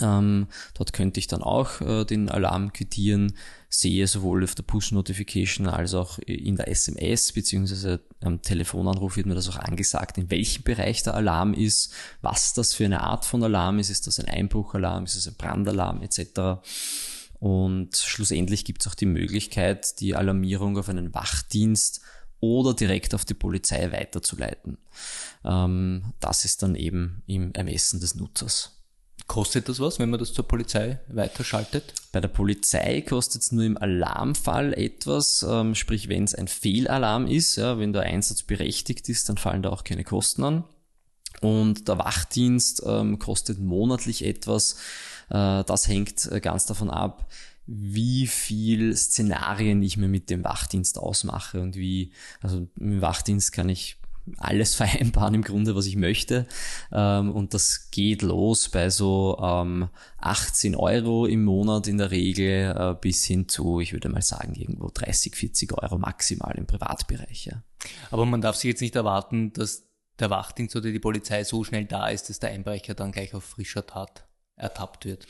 Ähm, 0.00 0.46
dort 0.74 0.92
könnte 0.92 1.18
ich 1.18 1.26
dann 1.26 1.42
auch 1.42 1.80
äh, 1.80 2.04
den 2.04 2.28
Alarm 2.28 2.72
quittieren, 2.72 3.34
sehe 3.68 4.06
sowohl 4.06 4.44
auf 4.44 4.54
der 4.54 4.62
Push-Notification 4.62 5.66
als 5.66 5.94
auch 5.94 6.18
in 6.20 6.56
der 6.56 6.68
SMS 6.68 7.32
beziehungsweise 7.32 8.00
am 8.20 8.40
Telefonanruf 8.40 9.16
wird 9.16 9.26
mir 9.26 9.34
das 9.34 9.48
auch 9.48 9.56
angesagt, 9.56 10.16
in 10.16 10.30
welchem 10.30 10.62
Bereich 10.62 11.02
der 11.02 11.14
Alarm 11.14 11.54
ist, 11.54 11.92
was 12.20 12.54
das 12.54 12.72
für 12.72 12.84
eine 12.84 13.00
Art 13.00 13.24
von 13.24 13.42
Alarm 13.42 13.80
ist, 13.80 13.90
ist 13.90 14.06
das 14.06 14.20
ein 14.20 14.28
Einbruchalarm, 14.28 15.04
ist 15.04 15.16
das 15.16 15.26
ein 15.26 15.34
Brandalarm 15.34 16.02
etc. 16.02 16.60
Und 17.40 17.96
schlussendlich 17.96 18.64
gibt 18.64 18.82
es 18.82 18.88
auch 18.88 18.94
die 18.94 19.06
Möglichkeit, 19.06 19.98
die 20.00 20.14
Alarmierung 20.14 20.78
auf 20.78 20.88
einen 20.88 21.14
Wachdienst 21.14 22.00
oder 22.38 22.74
direkt 22.74 23.14
auf 23.14 23.24
die 23.24 23.34
Polizei 23.34 23.90
weiterzuleiten. 23.90 24.78
Ähm, 25.44 26.12
das 26.20 26.44
ist 26.44 26.62
dann 26.62 26.76
eben 26.76 27.22
im 27.26 27.52
Ermessen 27.54 27.98
des 27.98 28.14
Nutzers. 28.14 28.79
Kostet 29.26 29.68
das 29.68 29.78
was, 29.80 29.98
wenn 29.98 30.10
man 30.10 30.18
das 30.18 30.32
zur 30.32 30.46
Polizei 30.46 30.98
weiterschaltet? 31.08 31.94
Bei 32.12 32.20
der 32.20 32.28
Polizei 32.28 33.00
kostet 33.02 33.42
es 33.42 33.52
nur 33.52 33.64
im 33.64 33.78
Alarmfall 33.78 34.72
etwas, 34.74 35.46
ähm, 35.48 35.74
sprich 35.74 36.08
wenn 36.08 36.24
es 36.24 36.34
ein 36.34 36.48
Fehlalarm 36.48 37.26
ist, 37.26 37.56
ja, 37.56 37.78
wenn 37.78 37.92
der 37.92 38.02
Einsatz 38.02 38.42
berechtigt 38.42 39.08
ist, 39.08 39.28
dann 39.28 39.36
fallen 39.36 39.62
da 39.62 39.70
auch 39.70 39.84
keine 39.84 40.04
Kosten 40.04 40.42
an. 40.42 40.64
Und 41.40 41.88
der 41.88 41.98
Wachdienst 41.98 42.82
ähm, 42.84 43.18
kostet 43.18 43.60
monatlich 43.60 44.24
etwas. 44.24 44.76
Äh, 45.30 45.64
das 45.64 45.88
hängt 45.88 46.30
äh, 46.30 46.40
ganz 46.40 46.66
davon 46.66 46.90
ab, 46.90 47.26
wie 47.66 48.26
viel 48.26 48.96
Szenarien 48.96 49.82
ich 49.82 49.96
mir 49.96 50.08
mit 50.08 50.28
dem 50.28 50.42
Wachdienst 50.42 50.98
ausmache 50.98 51.60
und 51.60 51.76
wie, 51.76 52.12
also 52.40 52.66
im 52.78 53.00
Wachdienst 53.00 53.52
kann 53.52 53.68
ich 53.68 53.99
alles 54.38 54.74
vereinbaren 54.76 55.34
im 55.34 55.42
Grunde, 55.42 55.74
was 55.76 55.86
ich 55.86 55.96
möchte. 55.96 56.46
Ähm, 56.92 57.30
und 57.32 57.54
das 57.54 57.90
geht 57.90 58.22
los 58.22 58.68
bei 58.68 58.90
so 58.90 59.38
ähm, 59.42 59.88
18 60.18 60.76
Euro 60.76 61.26
im 61.26 61.44
Monat 61.44 61.86
in 61.88 61.98
der 61.98 62.10
Regel 62.10 62.74
äh, 62.76 62.94
bis 63.00 63.24
hin 63.24 63.48
zu, 63.48 63.80
ich 63.80 63.92
würde 63.92 64.08
mal 64.08 64.22
sagen, 64.22 64.54
irgendwo 64.54 64.90
30, 64.92 65.34
40 65.34 65.72
Euro 65.82 65.98
maximal 65.98 66.54
im 66.56 66.66
Privatbereich. 66.66 67.46
Ja. 67.46 67.62
Aber 68.10 68.26
man 68.26 68.40
darf 68.40 68.56
sich 68.56 68.68
jetzt 68.68 68.80
nicht 68.80 68.96
erwarten, 68.96 69.52
dass 69.52 69.84
der 70.18 70.30
Wachdienst 70.30 70.76
oder 70.76 70.90
die 70.90 70.98
Polizei 70.98 71.44
so 71.44 71.64
schnell 71.64 71.86
da 71.86 72.08
ist, 72.08 72.28
dass 72.28 72.38
der 72.38 72.50
Einbrecher 72.50 72.94
dann 72.94 73.12
gleich 73.12 73.34
auf 73.34 73.44
frischer 73.44 73.86
Tat 73.86 74.26
ertappt 74.60 75.04
wird? 75.04 75.26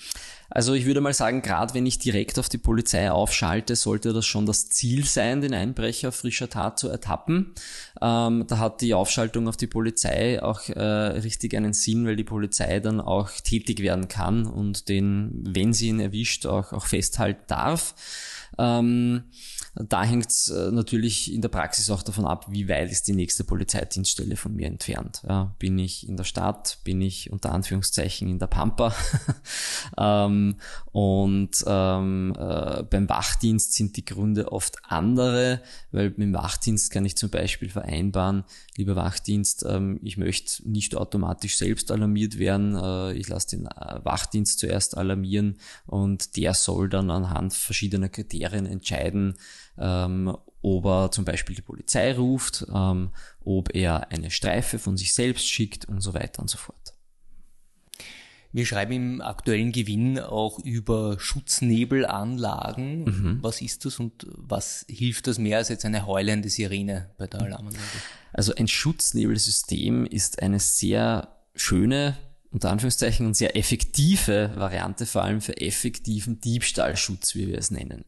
Also 0.52 0.75
ich 0.75 0.84
würde 0.84 1.00
mal 1.00 1.14
sagen, 1.14 1.42
gerade 1.42 1.75
wenn 1.75 1.87
ich 1.87 2.00
direkt 2.00 2.38
auf 2.38 2.49
die 2.49 2.58
Polizei 2.58 3.10
aufschalte, 3.10 3.76
sollte 3.76 4.12
das 4.12 4.26
schon 4.26 4.46
das 4.46 4.68
Ziel 4.68 5.04
sein, 5.04 5.40
den 5.40 5.54
Einbrecher 5.54 6.10
frischer 6.10 6.50
Tat 6.50 6.78
zu 6.78 6.88
ertappen. 6.88 7.54
Ähm, 8.02 8.44
da 8.49 8.58
hat 8.58 8.80
die 8.80 8.94
Aufschaltung 8.94 9.46
auf 9.46 9.56
die 9.56 9.68
Polizei 9.68 10.42
auch 10.42 10.68
äh, 10.68 10.80
richtig 10.80 11.54
einen 11.54 11.72
Sinn, 11.72 12.04
weil 12.04 12.16
die 12.16 12.25
Polizei 12.25 12.80
dann 12.80 13.00
auch 13.00 13.30
tätig 13.30 13.80
werden 13.80 14.08
kann 14.08 14.46
und 14.46 14.88
den, 14.88 15.44
wenn 15.46 15.72
sie 15.72 15.88
ihn 15.88 16.00
erwischt, 16.00 16.46
auch, 16.46 16.72
auch 16.72 16.87
festhalten 16.87 17.44
darf. 17.46 17.94
Ähm, 18.59 19.25
da 19.75 20.02
hängt 20.02 20.28
es 20.28 20.49
äh, 20.49 20.73
natürlich 20.73 21.33
in 21.33 21.42
der 21.42 21.49
Praxis 21.49 21.90
auch 21.90 22.02
davon 22.02 22.26
ab, 22.26 22.47
wie 22.50 22.69
weit 22.69 22.90
ist 22.90 23.07
die 23.07 23.12
nächste 23.12 23.45
Polizeidienststelle 23.45 24.37
von 24.37 24.54
mir 24.54 24.66
entfernt. 24.66 25.23
Ja, 25.28 25.54
bin 25.59 25.78
ich 25.78 26.09
in 26.09 26.16
der 26.16 26.25
Stadt, 26.25 26.78
bin 26.83 27.00
ich 27.00 27.30
unter 27.30 27.52
Anführungszeichen 27.52 28.28
in 28.28 28.40
der 28.40 28.49
Pampa. 28.49 28.92
ähm, 29.97 30.57
und 30.90 31.50
ähm, 31.66 32.35
äh, 32.37 32.83
beim 32.83 33.09
Wachdienst 33.09 33.75
sind 33.75 33.97
die 33.97 34.04
Gründe 34.04 34.50
oft 34.50 34.78
andere, 34.88 35.62
weil 35.92 36.11
mit 36.11 36.19
dem 36.19 36.35
Wachdienst 36.35 36.90
kann 36.90 37.04
ich 37.04 37.16
zum 37.16 37.30
Beispiel 37.30 37.71
vereinbaren, 37.71 38.45
lieber 38.76 38.97
Wachdienst, 38.97 39.64
ähm, 39.69 40.00
ich 40.02 40.16
möchte 40.16 40.69
nicht 40.69 40.97
automatisch 40.97 41.57
selbst 41.57 41.92
alarmiert 41.92 42.38
werden, 42.38 42.75
äh, 42.75 43.12
ich 43.12 43.28
lasse 43.28 43.57
den 43.57 43.66
äh, 43.66 44.04
Wachdienst 44.04 44.59
zuerst 44.59 44.97
alarmieren 44.97 45.59
und 45.87 46.37
der 46.37 46.54
soll 46.54 46.88
dann 46.88 47.11
anhand 47.11 47.54
verschiedener 47.54 48.09
Kriterien 48.09 48.39
entscheiden, 48.42 49.35
ähm, 49.78 50.37
ob 50.62 50.85
er 50.85 51.11
zum 51.11 51.25
Beispiel 51.25 51.56
die 51.56 51.62
Polizei 51.62 52.14
ruft, 52.14 52.66
ähm, 52.73 53.11
ob 53.40 53.75
er 53.75 54.11
eine 54.11 54.30
Streife 54.30 54.78
von 54.78 54.97
sich 54.97 55.14
selbst 55.14 55.49
schickt 55.49 55.87
und 55.87 56.00
so 56.00 56.14
weiter 56.14 56.42
und 56.42 56.49
so 56.49 56.59
fort. 56.59 56.94
Wir 58.52 58.66
schreiben 58.66 58.92
im 58.92 59.20
aktuellen 59.20 59.70
Gewinn 59.70 60.18
auch 60.18 60.59
über 60.59 61.20
Schutznebelanlagen. 61.20 63.04
Mhm. 63.04 63.38
Was 63.42 63.62
ist 63.62 63.85
das 63.85 64.00
und 64.00 64.26
was 64.28 64.85
hilft 64.88 65.28
das 65.28 65.38
mehr 65.38 65.59
als 65.59 65.68
jetzt 65.68 65.85
eine 65.85 66.04
heulende 66.06 66.49
Sirene 66.49 67.11
bei 67.16 67.28
der 67.28 67.42
Alarmanlage? 67.42 67.85
Also 68.32 68.52
ein 68.54 68.66
Schutznebelsystem 68.66 70.04
ist 70.04 70.42
eine 70.42 70.59
sehr 70.59 71.37
schöne, 71.54 72.16
unter 72.52 72.71
Anführungszeichen, 72.71 73.26
und 73.26 73.37
sehr 73.37 73.57
effektive 73.57 74.52
Variante, 74.57 75.07
vor 75.07 75.23
allem 75.23 75.40
für 75.40 75.57
effektiven 75.61 76.40
Diebstahlschutz, 76.40 77.35
wie 77.35 77.49
wir 77.49 77.59
es 77.59 77.71
nennen. 77.71 78.04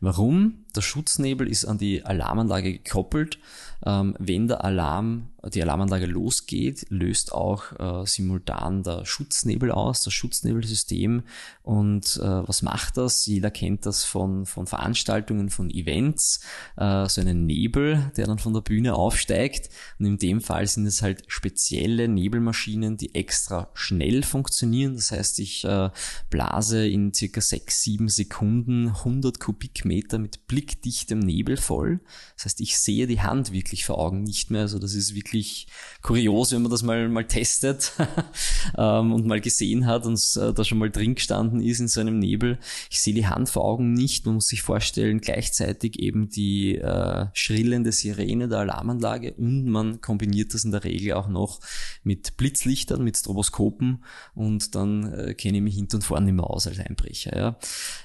Warum? 0.00 0.64
Der 0.74 0.82
Schutznebel 0.82 1.48
ist 1.48 1.64
an 1.64 1.78
die 1.78 2.04
Alarmanlage 2.04 2.72
gekoppelt. 2.72 3.38
Ähm, 3.86 4.14
wenn 4.18 4.48
der 4.48 4.64
Alarm 4.64 5.28
die 5.54 5.62
Alarmanlage 5.62 6.06
losgeht, 6.06 6.86
löst 6.88 7.32
auch 7.32 7.72
äh, 7.78 8.06
simultan 8.06 8.82
der 8.82 9.06
Schutznebel 9.06 9.70
aus, 9.70 10.02
das 10.02 10.12
Schutznebelsystem. 10.12 11.22
Und 11.62 12.16
äh, 12.16 12.48
was 12.48 12.62
macht 12.62 12.96
das? 12.96 13.24
Jeder 13.26 13.50
kennt 13.50 13.86
das 13.86 14.04
von, 14.04 14.46
von 14.46 14.66
Veranstaltungen, 14.66 15.48
von 15.48 15.70
Events, 15.70 16.40
äh, 16.76 17.08
so 17.08 17.20
einen 17.20 17.46
Nebel, 17.46 18.10
der 18.16 18.26
dann 18.26 18.38
von 18.38 18.52
der 18.52 18.62
Bühne 18.62 18.94
aufsteigt. 18.94 19.70
Und 19.98 20.06
in 20.06 20.18
dem 20.18 20.40
Fall 20.40 20.66
sind 20.66 20.86
es 20.86 21.02
halt 21.02 21.24
spezielle 21.28 22.08
Nebelmaschinen, 22.08 22.96
die 22.96 23.14
extra 23.14 23.68
schnell 23.74 24.24
funktionieren. 24.24 24.96
Das 24.96 25.12
heißt, 25.12 25.38
ich 25.38 25.64
äh, 25.64 25.90
blase 26.30 26.86
in 26.86 27.14
circa 27.14 27.40
sechs, 27.40 27.82
sieben 27.82 28.08
Sekunden 28.08 28.88
100 28.88 29.38
Kubikmeter 29.38 30.18
mit 30.18 30.48
blickdichtem 30.58 31.20
Nebel 31.20 31.56
voll. 31.56 32.00
Das 32.34 32.46
heißt, 32.46 32.60
ich 32.60 32.78
sehe 32.78 33.06
die 33.06 33.20
Hand 33.20 33.52
wirklich 33.52 33.84
vor 33.84 33.98
Augen 33.98 34.24
nicht 34.24 34.50
mehr. 34.50 34.62
Also 34.62 34.80
das 34.80 34.94
ist 34.94 35.14
wirklich 35.14 35.68
kurios, 36.02 36.50
wenn 36.50 36.62
man 36.62 36.70
das 36.70 36.82
mal, 36.82 37.08
mal 37.08 37.26
testet 37.26 37.92
ähm, 38.76 39.12
und 39.12 39.24
mal 39.24 39.40
gesehen 39.40 39.86
hat 39.86 40.04
und 40.04 40.18
äh, 40.36 40.52
da 40.52 40.64
schon 40.64 40.78
mal 40.78 40.90
drin 40.90 41.14
gestanden 41.14 41.60
ist 41.60 41.78
in 41.78 41.86
so 41.86 42.00
einem 42.00 42.18
Nebel. 42.18 42.58
Ich 42.90 43.00
sehe 43.00 43.14
die 43.14 43.28
Hand 43.28 43.48
vor 43.48 43.64
Augen 43.64 43.92
nicht. 43.92 44.26
Man 44.26 44.36
muss 44.36 44.48
sich 44.48 44.62
vorstellen, 44.62 45.20
gleichzeitig 45.20 46.00
eben 46.00 46.28
die 46.28 46.76
äh, 46.76 47.26
schrillende 47.34 47.92
Sirene 47.92 48.48
der 48.48 48.58
Alarmanlage 48.58 49.34
und 49.34 49.66
man 49.66 50.00
kombiniert 50.00 50.54
das 50.54 50.64
in 50.64 50.72
der 50.72 50.82
Regel 50.82 51.12
auch 51.12 51.28
noch 51.28 51.60
mit 52.02 52.36
Blitzlichtern, 52.36 53.04
mit 53.04 53.16
Stroboskopen 53.16 54.04
und 54.34 54.74
dann 54.74 55.12
äh, 55.12 55.34
kenne 55.34 55.58
ich 55.58 55.62
mich 55.62 55.76
hinten 55.76 55.96
und 55.96 56.02
vorne 56.02 56.26
nicht 56.26 56.34
mehr 56.34 56.50
aus 56.50 56.66
als 56.66 56.80
Einbrecher. 56.80 57.36
Ja. 57.36 57.58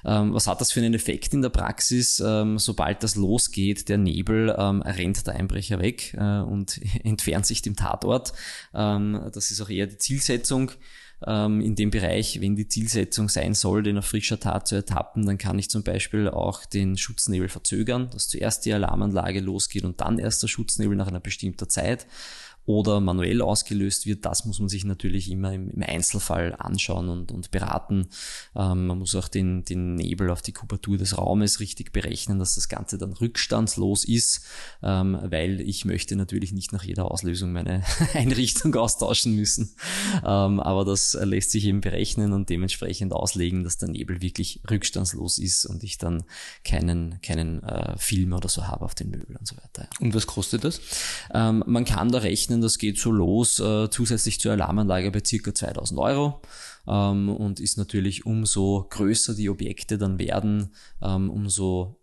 Ähm, 0.05 0.35
was 0.35 0.45
hat 0.45 0.61
das 0.61 0.71
für 0.71 0.81
einen 0.81 0.93
Effekt 0.93 1.33
in 1.33 1.41
der 1.41 1.49
Praxis? 1.49 2.19
Ähm, 2.43 2.59
sobald 2.59 3.03
das 3.03 3.15
losgeht, 3.15 3.89
der 3.89 3.97
Nebel, 3.97 4.55
ähm, 4.57 4.81
rennt 4.81 5.25
der 5.25 5.35
Einbrecher 5.35 5.79
weg 5.79 6.13
äh, 6.13 6.39
und 6.39 6.79
entfernt 7.03 7.45
sich 7.45 7.61
dem 7.61 7.75
Tatort. 7.75 8.33
Ähm, 8.73 9.19
das 9.33 9.51
ist 9.51 9.61
auch 9.61 9.69
eher 9.69 9.87
die 9.87 9.97
Zielsetzung 9.97 10.71
ähm, 11.25 11.61
in 11.61 11.75
dem 11.75 11.91
Bereich, 11.91 12.41
wenn 12.41 12.55
die 12.55 12.67
Zielsetzung 12.67 13.29
sein 13.29 13.53
soll, 13.53 13.83
den 13.83 13.97
auf 13.97 14.05
frischer 14.05 14.39
Tat 14.39 14.67
zu 14.67 14.75
ertappen, 14.75 15.25
dann 15.25 15.37
kann 15.37 15.57
ich 15.59 15.69
zum 15.69 15.83
Beispiel 15.83 16.27
auch 16.27 16.65
den 16.65 16.97
Schutznebel 16.97 17.49
verzögern, 17.49 18.09
dass 18.11 18.27
zuerst 18.27 18.65
die 18.65 18.73
Alarmanlage 18.73 19.39
losgeht 19.39 19.83
und 19.83 20.01
dann 20.01 20.19
erst 20.19 20.43
der 20.43 20.47
Schutznebel 20.47 20.95
nach 20.95 21.07
einer 21.07 21.19
bestimmten 21.19 21.69
Zeit 21.69 22.07
oder 22.65 23.01
manuell 23.01 23.41
ausgelöst 23.41 24.05
wird, 24.05 24.25
das 24.25 24.45
muss 24.45 24.59
man 24.59 24.69
sich 24.69 24.85
natürlich 24.85 25.29
immer 25.29 25.53
im, 25.53 25.69
im 25.69 25.83
Einzelfall 25.83 26.55
anschauen 26.57 27.09
und, 27.09 27.31
und 27.31 27.51
beraten. 27.51 28.07
Ähm, 28.55 28.87
man 28.87 28.99
muss 28.99 29.15
auch 29.15 29.27
den, 29.27 29.65
den 29.65 29.95
Nebel 29.95 30.29
auf 30.29 30.41
die 30.41 30.53
Kubatur 30.53 30.97
des 30.97 31.17
Raumes 31.17 31.59
richtig 31.59 31.91
berechnen, 31.91 32.39
dass 32.39 32.55
das 32.55 32.69
Ganze 32.69 32.97
dann 32.97 33.13
rückstandslos 33.13 34.05
ist, 34.05 34.45
ähm, 34.81 35.17
weil 35.23 35.59
ich 35.61 35.83
möchte 35.85 36.15
natürlich 36.15 36.53
nicht 36.53 36.71
nach 36.71 36.83
jeder 36.83 37.11
Auslösung 37.11 37.51
meine 37.51 37.83
Einrichtung 38.13 38.73
austauschen 38.75 39.35
müssen. 39.35 39.75
Ähm, 40.25 40.59
aber 40.59 40.85
das 40.85 41.17
lässt 41.21 41.51
sich 41.51 41.65
eben 41.65 41.81
berechnen 41.81 42.31
und 42.31 42.49
dementsprechend 42.49 43.13
auslegen, 43.13 43.63
dass 43.63 43.77
der 43.77 43.89
Nebel 43.89 44.21
wirklich 44.21 44.61
rückstandslos 44.69 45.37
ist 45.37 45.65
und 45.65 45.83
ich 45.83 45.97
dann 45.97 46.23
keinen, 46.63 47.21
keinen 47.21 47.63
äh, 47.63 47.97
Film 47.97 48.33
oder 48.33 48.47
so 48.47 48.67
habe 48.67 48.85
auf 48.85 48.95
den 48.95 49.09
Möbel 49.09 49.35
und 49.35 49.47
so 49.47 49.57
weiter. 49.57 49.89
Und 49.99 50.13
was 50.13 50.27
kostet 50.27 50.63
das? 50.63 50.79
Ähm, 51.33 51.63
man 51.67 51.85
kann 51.85 52.11
da 52.11 52.19
rechnen, 52.19 52.52
rechnen, 52.53 52.61
das 52.61 52.77
geht 52.77 52.97
so 52.97 53.11
los, 53.11 53.59
äh, 53.59 53.89
zusätzlich 53.89 54.39
zur 54.39 54.53
Alarmanlage 54.53 55.11
bei 55.11 55.21
circa 55.25 55.53
2000 55.53 55.99
Euro 55.99 56.41
ähm, 56.87 57.29
und 57.29 57.59
ist 57.59 57.77
natürlich 57.77 58.25
umso 58.25 58.87
größer 58.89 59.35
die 59.35 59.49
Objekte 59.49 59.97
dann 59.97 60.19
werden, 60.19 60.73
ähm, 61.01 61.29
umso 61.29 61.99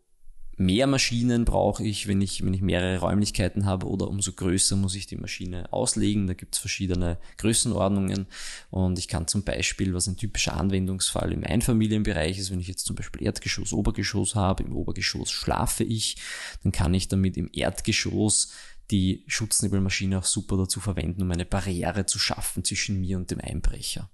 mehr 0.60 0.86
Maschinen 0.86 1.46
brauche 1.46 1.82
ich, 1.82 2.06
wenn 2.06 2.20
ich, 2.20 2.44
wenn 2.44 2.52
ich 2.52 2.60
mehrere 2.60 2.98
Räumlichkeiten 2.98 3.64
habe 3.64 3.86
oder 3.86 4.08
umso 4.08 4.32
größer 4.32 4.76
muss 4.76 4.94
ich 4.94 5.06
die 5.06 5.16
Maschine 5.16 5.72
auslegen. 5.72 6.26
Da 6.26 6.34
gibt 6.34 6.54
es 6.54 6.60
verschiedene 6.60 7.16
Größenordnungen 7.38 8.26
und 8.68 8.98
ich 8.98 9.08
kann 9.08 9.26
zum 9.26 9.42
Beispiel, 9.42 9.94
was 9.94 10.06
ein 10.06 10.18
typischer 10.18 10.54
Anwendungsfall 10.58 11.32
im 11.32 11.44
Einfamilienbereich 11.44 12.38
ist, 12.38 12.50
wenn 12.50 12.60
ich 12.60 12.68
jetzt 12.68 12.84
zum 12.84 12.94
Beispiel 12.94 13.22
Erdgeschoss, 13.22 13.72
Obergeschoss 13.72 14.34
habe, 14.34 14.64
im 14.64 14.76
Obergeschoss 14.76 15.30
schlafe 15.30 15.82
ich, 15.82 16.18
dann 16.62 16.72
kann 16.72 16.92
ich 16.92 17.08
damit 17.08 17.38
im 17.38 17.48
Erdgeschoss 17.54 18.52
die 18.90 19.24
Schutznebelmaschine 19.26 20.18
auch 20.18 20.24
super 20.24 20.56
dazu 20.56 20.80
verwenden, 20.80 21.22
um 21.22 21.30
eine 21.30 21.44
Barriere 21.44 22.06
zu 22.06 22.18
schaffen 22.18 22.64
zwischen 22.64 23.00
mir 23.00 23.16
und 23.16 23.30
dem 23.30 23.40
Einbrecher, 23.40 24.10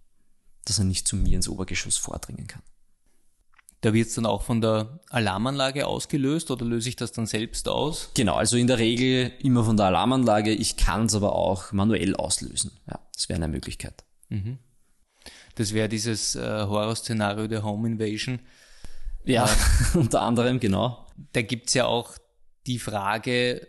dass 0.65 0.79
er 0.79 0.85
nicht 0.85 1.09
zu 1.09 1.17
mir 1.17 1.37
ins 1.37 1.49
Obergeschoss 1.49 1.97
vordringen 1.97 2.47
kann. 2.47 2.63
Da 3.83 3.93
wird 3.93 4.09
es 4.09 4.15
dann 4.15 4.27
auch 4.27 4.43
von 4.43 4.61
der 4.61 5.01
Alarmanlage 5.11 5.87
ausgelöst 5.87 6.51
oder 6.51 6.65
löse 6.65 6.89
ich 6.89 6.97
das 6.97 7.13
dann 7.13 7.27
selbst 7.27 7.69
aus? 7.69 8.11
Genau, 8.15 8.35
also 8.35 8.57
in 8.57 8.67
der 8.67 8.79
Regel 8.79 9.33
immer 9.41 9.65
von 9.65 9.77
der 9.77 9.87
Alarmanlage. 9.87 10.51
Ich 10.51 10.77
kann 10.77 11.07
es 11.07 11.15
aber 11.15 11.35
auch 11.35 11.73
manuell 11.73 12.17
auslösen. 12.17 12.73
Ja, 12.89 12.99
das 13.15 13.29
wäre 13.29 13.37
eine 13.37 13.49
Möglichkeit. 13.49 14.05
Mhm. 14.29 14.59
Das 15.55 15.73
wäre 15.73 15.89
dieses 15.89 16.35
äh, 16.35 16.41
Horrorszenario 16.41 17.47
der 17.47 17.63
Home 17.63 17.89
Invasion. 17.89 18.41
Ja, 19.25 19.47
äh, 19.47 19.99
unter 19.99 20.23
anderem, 20.23 20.59
genau. 20.59 21.07
Da 21.33 21.43
gibt 21.43 21.69
es 21.69 21.75
ja 21.75 21.87
auch 21.87 22.17
die 22.67 22.79
Frage, 22.79 23.69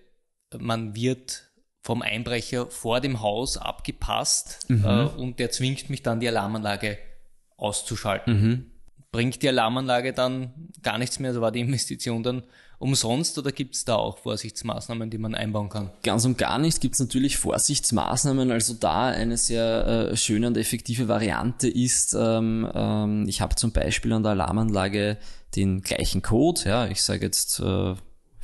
man 0.58 0.96
wird 0.96 1.52
vom 1.82 2.02
Einbrecher 2.02 2.68
vor 2.68 3.00
dem 3.00 3.22
Haus 3.22 3.58
abgepasst 3.58 4.66
mhm. 4.68 4.86
äh, 4.86 5.06
und 5.06 5.40
der 5.40 5.52
zwingt 5.52 5.90
mich 5.90 6.04
dann, 6.04 6.20
die 6.20 6.28
Alarmanlage 6.28 6.98
auszuschalten. 7.56 8.42
Mhm. 8.42 8.66
Bringt 9.12 9.42
die 9.42 9.48
Alarmanlage 9.48 10.12
dann 10.12 10.52
gar 10.84 10.98
nichts 10.98 11.20
mehr, 11.20 11.30
also 11.30 11.42
war 11.42 11.52
die 11.52 11.60
Investition 11.62 12.24
dann 12.24 12.44
umsonst 12.80 13.38
oder 13.40 13.52
gibt 13.52 13.76
es 13.76 13.86
da 13.86 13.96
auch 13.96 14.20
Vorsichtsmaßnahmen, 14.20 15.10
die 15.10 15.18
man 15.18 15.34
einbauen 15.34 15.70
kann? 15.70 15.90
Ganz 16.04 16.26
und 16.26 16.38
gar 16.38 16.60
nicht 16.60 16.82
gibt 16.82 16.94
es 16.96 17.00
natürlich 17.00 17.38
Vorsichtsmaßnahmen. 17.38 18.52
Also 18.52 18.74
da 18.74 19.08
eine 19.08 19.38
sehr 19.38 20.10
äh, 20.12 20.18
schöne 20.18 20.48
und 20.48 20.58
effektive 20.58 21.08
Variante 21.08 21.70
ist, 21.70 22.14
ähm, 22.14 22.70
ähm, 22.74 23.26
ich 23.28 23.42
habe 23.42 23.56
zum 23.56 23.72
Beispiel 23.72 24.14
an 24.14 24.24
der 24.24 24.34
Alarmanlage 24.34 25.18
den 25.56 25.82
gleichen 25.82 26.22
Code, 26.22 26.62
ja, 26.66 26.88
ich 26.88 27.02
sage 27.02 27.26
jetzt 27.26 27.60
äh, 27.62 27.96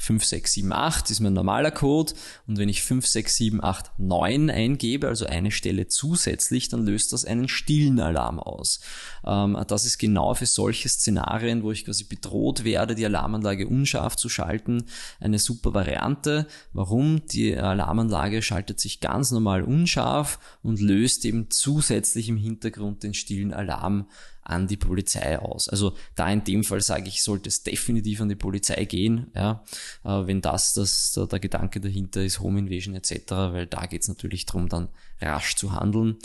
5, 0.03 0.25
6, 0.25 0.53
7, 0.53 0.73
8 0.73 1.11
ist 1.11 1.21
mein 1.21 1.31
normaler 1.31 1.71
Code 1.71 2.11
und 2.45 2.57
wenn 2.57 2.67
ich 2.67 2.83
5, 2.83 3.07
6, 3.07 3.35
7, 3.37 3.63
8, 3.63 3.91
9 3.97 4.49
eingebe, 4.49 5.07
also 5.07 5.25
eine 5.25 5.49
Stelle 5.49 5.87
zusätzlich, 5.87 6.67
dann 6.67 6.85
löst 6.85 7.13
das 7.13 7.23
einen 7.23 7.47
stillen 7.47 8.01
Alarm 8.01 8.37
aus. 8.37 8.81
Ähm, 9.25 9.57
das 9.65 9.85
ist 9.85 9.99
genau 9.99 10.33
für 10.33 10.45
solche 10.45 10.89
Szenarien, 10.89 11.63
wo 11.63 11.71
ich 11.71 11.85
quasi 11.85 12.03
bedroht 12.03 12.65
werde, 12.65 12.95
die 12.95 13.05
Alarmanlage 13.05 13.65
unscharf 13.65 14.17
zu 14.17 14.27
schalten, 14.27 14.87
eine 15.21 15.39
super 15.39 15.73
Variante. 15.73 16.47
Warum? 16.73 17.25
Die 17.27 17.55
Alarmanlage 17.55 18.41
schaltet 18.41 18.81
sich 18.81 18.99
ganz 18.99 19.31
normal 19.31 19.63
unscharf 19.63 20.37
und 20.63 20.81
löst 20.81 21.23
eben 21.23 21.49
zusätzlich 21.49 22.27
im 22.27 22.37
Hintergrund 22.37 23.03
den 23.03 23.13
stillen 23.13 23.53
Alarm 23.53 24.07
an 24.43 24.67
die 24.67 24.77
Polizei 24.77 25.39
aus. 25.39 25.69
Also 25.69 25.95
da 26.15 26.29
in 26.29 26.43
dem 26.43 26.63
Fall 26.63 26.81
sage 26.81 27.07
ich, 27.07 27.23
sollte 27.23 27.49
es 27.49 27.63
definitiv 27.63 28.21
an 28.21 28.29
die 28.29 28.35
Polizei 28.35 28.85
gehen, 28.85 29.31
ja, 29.35 29.63
äh, 30.03 30.27
wenn 30.27 30.41
das, 30.41 30.73
das 30.73 31.13
der, 31.13 31.27
der 31.27 31.39
Gedanke 31.39 31.79
dahinter 31.79 32.23
ist, 32.23 32.39
Home 32.39 32.59
Invasion 32.59 32.95
etc., 32.95 33.31
weil 33.31 33.67
da 33.67 33.85
geht 33.85 34.01
es 34.01 34.07
natürlich 34.07 34.45
darum, 34.45 34.69
dann 34.69 34.89
rasch 35.21 35.55
zu 35.55 35.73
handeln. 35.73 36.17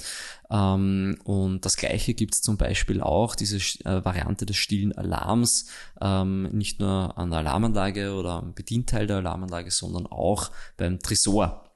Ähm, 0.50 1.18
und 1.24 1.64
das 1.64 1.76
gleiche 1.76 2.14
gibt 2.14 2.35
es 2.35 2.42
zum 2.42 2.57
Beispiel 2.57 3.00
auch, 3.00 3.35
diese 3.35 3.57
äh, 3.85 4.04
Variante 4.04 4.46
des 4.46 4.57
stillen 4.57 4.96
Alarms, 4.96 5.68
ähm, 6.00 6.44
nicht 6.52 6.81
nur 6.81 7.16
an 7.16 7.31
der 7.31 7.40
Alarmanlage 7.40 8.14
oder 8.14 8.35
am 8.35 8.54
Bedienteil 8.54 9.07
der 9.07 9.18
Alarmanlage, 9.18 9.70
sondern 9.70 10.07
auch 10.07 10.50
beim 10.76 10.98
Tresor. 10.98 11.67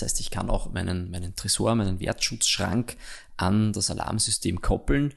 Das 0.00 0.10
heißt, 0.10 0.20
ich 0.20 0.30
kann 0.30 0.50
auch 0.50 0.72
meinen, 0.72 1.10
meinen 1.10 1.34
Tresor, 1.36 1.74
meinen 1.74 2.00
Wertschutzschrank 2.00 2.96
an 3.36 3.72
das 3.72 3.90
Alarmsystem 3.90 4.60
koppeln. 4.60 5.14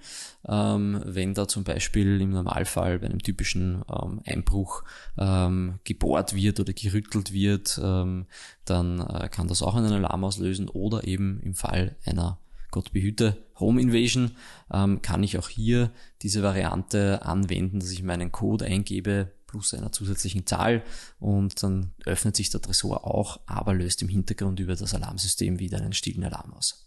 Ähm, 0.47 1.01
wenn 1.05 1.33
da 1.33 1.47
zum 1.47 1.63
Beispiel 1.63 2.21
im 2.21 2.31
Normalfall 2.31 2.99
bei 2.99 3.07
einem 3.07 3.19
typischen 3.19 3.83
ähm, 3.89 4.21
Einbruch 4.25 4.83
ähm, 5.17 5.79
gebohrt 5.83 6.33
wird 6.33 6.59
oder 6.59 6.73
gerüttelt 6.73 7.33
wird, 7.33 7.79
ähm, 7.83 8.25
dann 8.65 8.99
äh, 9.01 9.29
kann 9.29 9.47
das 9.47 9.61
auch 9.61 9.75
einen 9.75 9.91
Alarm 9.91 10.23
auslösen 10.23 10.69
oder 10.69 11.05
eben 11.05 11.41
im 11.41 11.55
Fall 11.55 11.95
einer 12.05 12.39
Gott 12.71 12.91
behüte 12.93 13.37
Home 13.59 13.81
Invasion 13.81 14.31
ähm, 14.71 15.01
kann 15.01 15.23
ich 15.23 15.37
auch 15.37 15.49
hier 15.49 15.91
diese 16.21 16.43
Variante 16.43 17.25
anwenden, 17.25 17.79
dass 17.79 17.89
ich 17.89 18.03
meinen 18.03 18.31
Code 18.31 18.65
eingebe 18.65 19.31
plus 19.49 19.73
einer 19.73 19.91
zusätzlichen 19.91 20.45
Zahl 20.45 20.83
und 21.19 21.63
dann 21.63 21.91
öffnet 22.05 22.35
sich 22.35 22.49
der 22.49 22.61
Tresor 22.61 23.05
auch, 23.05 23.39
aber 23.47 23.73
löst 23.73 24.01
im 24.01 24.09
Hintergrund 24.09 24.59
über 24.59 24.75
das 24.75 24.93
Alarmsystem 24.93 25.59
wieder 25.59 25.77
einen 25.79 25.93
stillen 25.93 26.23
Alarm 26.23 26.53
aus. 26.53 26.85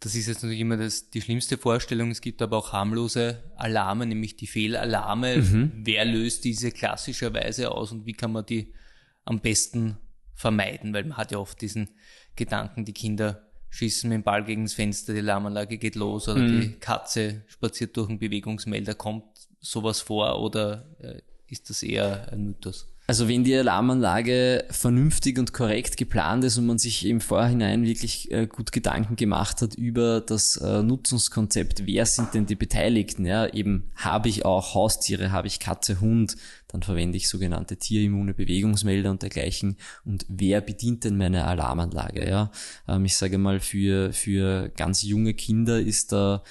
Das 0.00 0.14
ist 0.14 0.28
jetzt 0.28 0.42
natürlich 0.42 0.60
immer 0.60 0.78
das, 0.78 1.10
die 1.10 1.20
schlimmste 1.20 1.58
Vorstellung. 1.58 2.10
Es 2.10 2.22
gibt 2.22 2.40
aber 2.40 2.56
auch 2.56 2.72
harmlose 2.72 3.42
Alarme, 3.56 4.06
nämlich 4.06 4.36
die 4.36 4.46
Fehlalarme. 4.46 5.38
Mhm. 5.38 5.72
Wer 5.76 6.06
löst 6.06 6.44
diese 6.44 6.70
klassischerweise 6.70 7.70
aus 7.70 7.92
und 7.92 8.06
wie 8.06 8.14
kann 8.14 8.32
man 8.32 8.46
die 8.46 8.72
am 9.24 9.40
besten 9.40 9.98
vermeiden? 10.34 10.94
Weil 10.94 11.04
man 11.04 11.18
hat 11.18 11.32
ja 11.32 11.38
oft 11.38 11.60
diesen 11.60 11.90
Gedanken, 12.34 12.86
die 12.86 12.94
Kinder 12.94 13.46
schießen 13.68 14.08
mit 14.08 14.16
dem 14.16 14.22
Ball 14.22 14.42
gegen 14.42 14.64
das 14.64 14.72
Fenster, 14.72 15.12
die 15.12 15.20
Alarmanlage 15.20 15.76
geht 15.76 15.96
los 15.96 16.28
oder 16.28 16.40
mhm. 16.40 16.60
die 16.60 16.72
Katze 16.72 17.42
spaziert 17.46 17.96
durch 17.96 18.08
einen 18.08 18.18
Bewegungsmelder. 18.18 18.94
Kommt 18.94 19.24
sowas 19.60 20.00
vor 20.00 20.40
oder 20.40 20.96
äh, 20.98 21.20
ist 21.50 21.70
das 21.70 21.82
eher 21.82 22.32
ein 22.32 22.44
Mythos? 22.44 22.86
Also 23.10 23.26
wenn 23.26 23.42
die 23.42 23.56
Alarmanlage 23.56 24.66
vernünftig 24.70 25.36
und 25.36 25.52
korrekt 25.52 25.96
geplant 25.96 26.44
ist 26.44 26.58
und 26.58 26.66
man 26.66 26.78
sich 26.78 27.04
im 27.06 27.20
Vorhinein 27.20 27.84
wirklich 27.84 28.30
äh, 28.30 28.46
gut 28.46 28.70
Gedanken 28.70 29.16
gemacht 29.16 29.62
hat 29.62 29.74
über 29.74 30.20
das 30.20 30.56
äh, 30.58 30.84
Nutzungskonzept, 30.84 31.86
wer 31.86 32.06
sind 32.06 32.34
denn 32.34 32.46
die 32.46 32.54
Beteiligten? 32.54 33.26
Ja, 33.26 33.48
eben 33.48 33.90
habe 33.96 34.28
ich 34.28 34.44
auch 34.44 34.74
Haustiere, 34.76 35.32
habe 35.32 35.48
ich 35.48 35.58
Katze, 35.58 36.00
Hund, 36.00 36.36
dann 36.72 36.82
verwende 36.82 37.16
ich 37.16 37.28
sogenannte 37.28 37.76
tierimmune 37.76 38.34
Bewegungsmelder 38.34 39.10
und 39.10 39.22
dergleichen. 39.22 39.76
Und 40.04 40.24
wer 40.28 40.60
bedient 40.60 41.04
denn 41.04 41.16
meine 41.16 41.44
Alarmanlage? 41.44 42.28
Ja, 42.28 42.50
ähm, 42.86 43.04
ich 43.04 43.16
sage 43.16 43.38
mal, 43.38 43.60
für, 43.60 44.12
für 44.12 44.68
ganz 44.76 45.02
junge 45.02 45.34
Kinder 45.34 45.80
ist 45.80 46.12
da, 46.12 46.42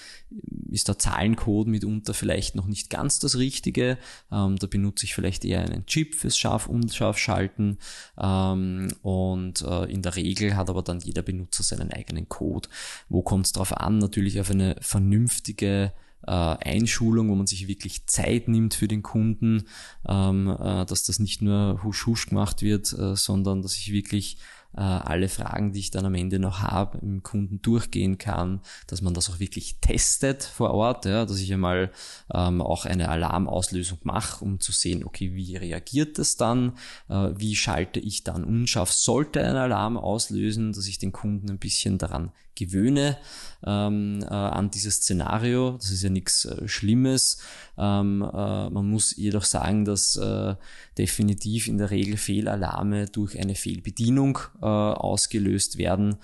ist 0.71 0.87
der 0.87 0.99
Zahlencode 0.99 1.67
mitunter 1.67 2.13
vielleicht 2.13 2.55
noch 2.55 2.67
nicht 2.67 2.89
ganz 2.89 3.19
das 3.19 3.37
Richtige. 3.37 3.97
Ähm, 4.31 4.57
da 4.57 4.67
benutze 4.67 5.05
ich 5.05 5.15
vielleicht 5.15 5.45
eher 5.45 5.61
einen 5.61 5.85
Chip 5.85 6.15
fürs 6.15 6.37
Scharf-Unscharf-Schalten. 6.37 7.77
Ähm, 8.17 8.89
und 9.01 9.61
äh, 9.61 9.85
in 9.85 10.01
der 10.01 10.15
Regel 10.15 10.55
hat 10.57 10.69
aber 10.69 10.81
dann 10.81 10.99
jeder 10.99 11.21
Benutzer 11.21 11.63
seinen 11.63 11.91
eigenen 11.91 12.27
Code. 12.27 12.67
Wo 13.07 13.21
kommt 13.21 13.45
es 13.45 13.53
drauf 13.53 13.75
an? 13.75 13.99
Natürlich 13.99 14.39
auf 14.39 14.51
eine 14.51 14.75
vernünftige 14.81 15.93
äh, 16.29 16.31
Einschulung, 16.31 17.29
wo 17.29 17.35
man 17.35 17.47
sich 17.47 17.67
wirklich 17.67 18.05
Zeit 18.05 18.47
nimmt 18.47 18.75
für 18.75 18.87
den 18.87 19.01
Kunden, 19.01 19.63
ähm, 20.07 20.47
äh, 20.47 20.85
dass 20.85 21.03
das 21.03 21.17
nicht 21.17 21.41
nur 21.41 21.81
husch 21.83 22.05
husch 22.05 22.27
gemacht 22.27 22.61
wird, 22.61 22.93
äh, 22.93 23.15
sondern 23.15 23.63
dass 23.63 23.75
ich 23.75 23.91
wirklich 23.91 24.37
äh, 24.75 24.81
alle 24.81 25.29
Fragen, 25.29 25.73
die 25.73 25.79
ich 25.79 25.91
dann 25.91 26.05
am 26.05 26.15
Ende 26.15 26.39
noch 26.39 26.61
habe, 26.61 26.99
im 26.99 27.23
Kunden 27.23 27.61
durchgehen 27.61 28.17
kann, 28.17 28.61
dass 28.87 29.01
man 29.01 29.13
das 29.13 29.29
auch 29.29 29.39
wirklich 29.39 29.79
testet 29.79 30.43
vor 30.43 30.71
Ort, 30.71 31.05
ja, 31.05 31.25
dass 31.25 31.39
ich 31.39 31.51
einmal 31.51 31.91
ähm, 32.33 32.61
auch 32.61 32.85
eine 32.85 33.09
Alarmauslösung 33.09 33.99
mache, 34.03 34.43
um 34.43 34.59
zu 34.59 34.71
sehen, 34.71 35.03
okay, 35.03 35.33
wie 35.33 35.55
reagiert 35.55 36.19
das 36.19 36.37
dann, 36.37 36.77
äh, 37.09 37.29
wie 37.35 37.55
schalte 37.55 37.99
ich 37.99 38.23
dann 38.23 38.43
unscharf, 38.43 38.91
sollte 38.91 39.43
ein 39.43 39.55
Alarm 39.55 39.97
auslösen, 39.97 40.73
dass 40.73 40.87
ich 40.87 40.99
den 40.99 41.11
Kunden 41.11 41.49
ein 41.49 41.59
bisschen 41.59 41.97
daran 41.97 42.31
gewöhne 42.59 43.17
ähm, 43.65 44.21
äh, 44.21 44.25
an 44.33 44.69
dieses 44.69 44.97
Szenario. 44.97 45.71
Das 45.71 45.91
ist 45.91 46.03
ja 46.03 46.09
nichts 46.09 46.45
äh, 46.45 46.67
Schlimmes. 46.67 47.39
Ähm, 47.79 48.21
äh, 48.21 48.69
man 48.69 48.89
muss 48.89 49.15
jedoch 49.15 49.45
sagen, 49.45 49.85
dass 49.85 50.17
äh, 50.17 50.55
definitiv 50.97 51.67
in 51.67 51.77
der 51.77 51.91
Regel 51.91 52.17
Fehlalarme 52.17 53.05
durch 53.05 53.39
eine 53.39 53.55
Fehlbedienung 53.55 54.39
äh, 54.61 54.65
ausgelöst 54.65 55.77
werden. 55.77 56.17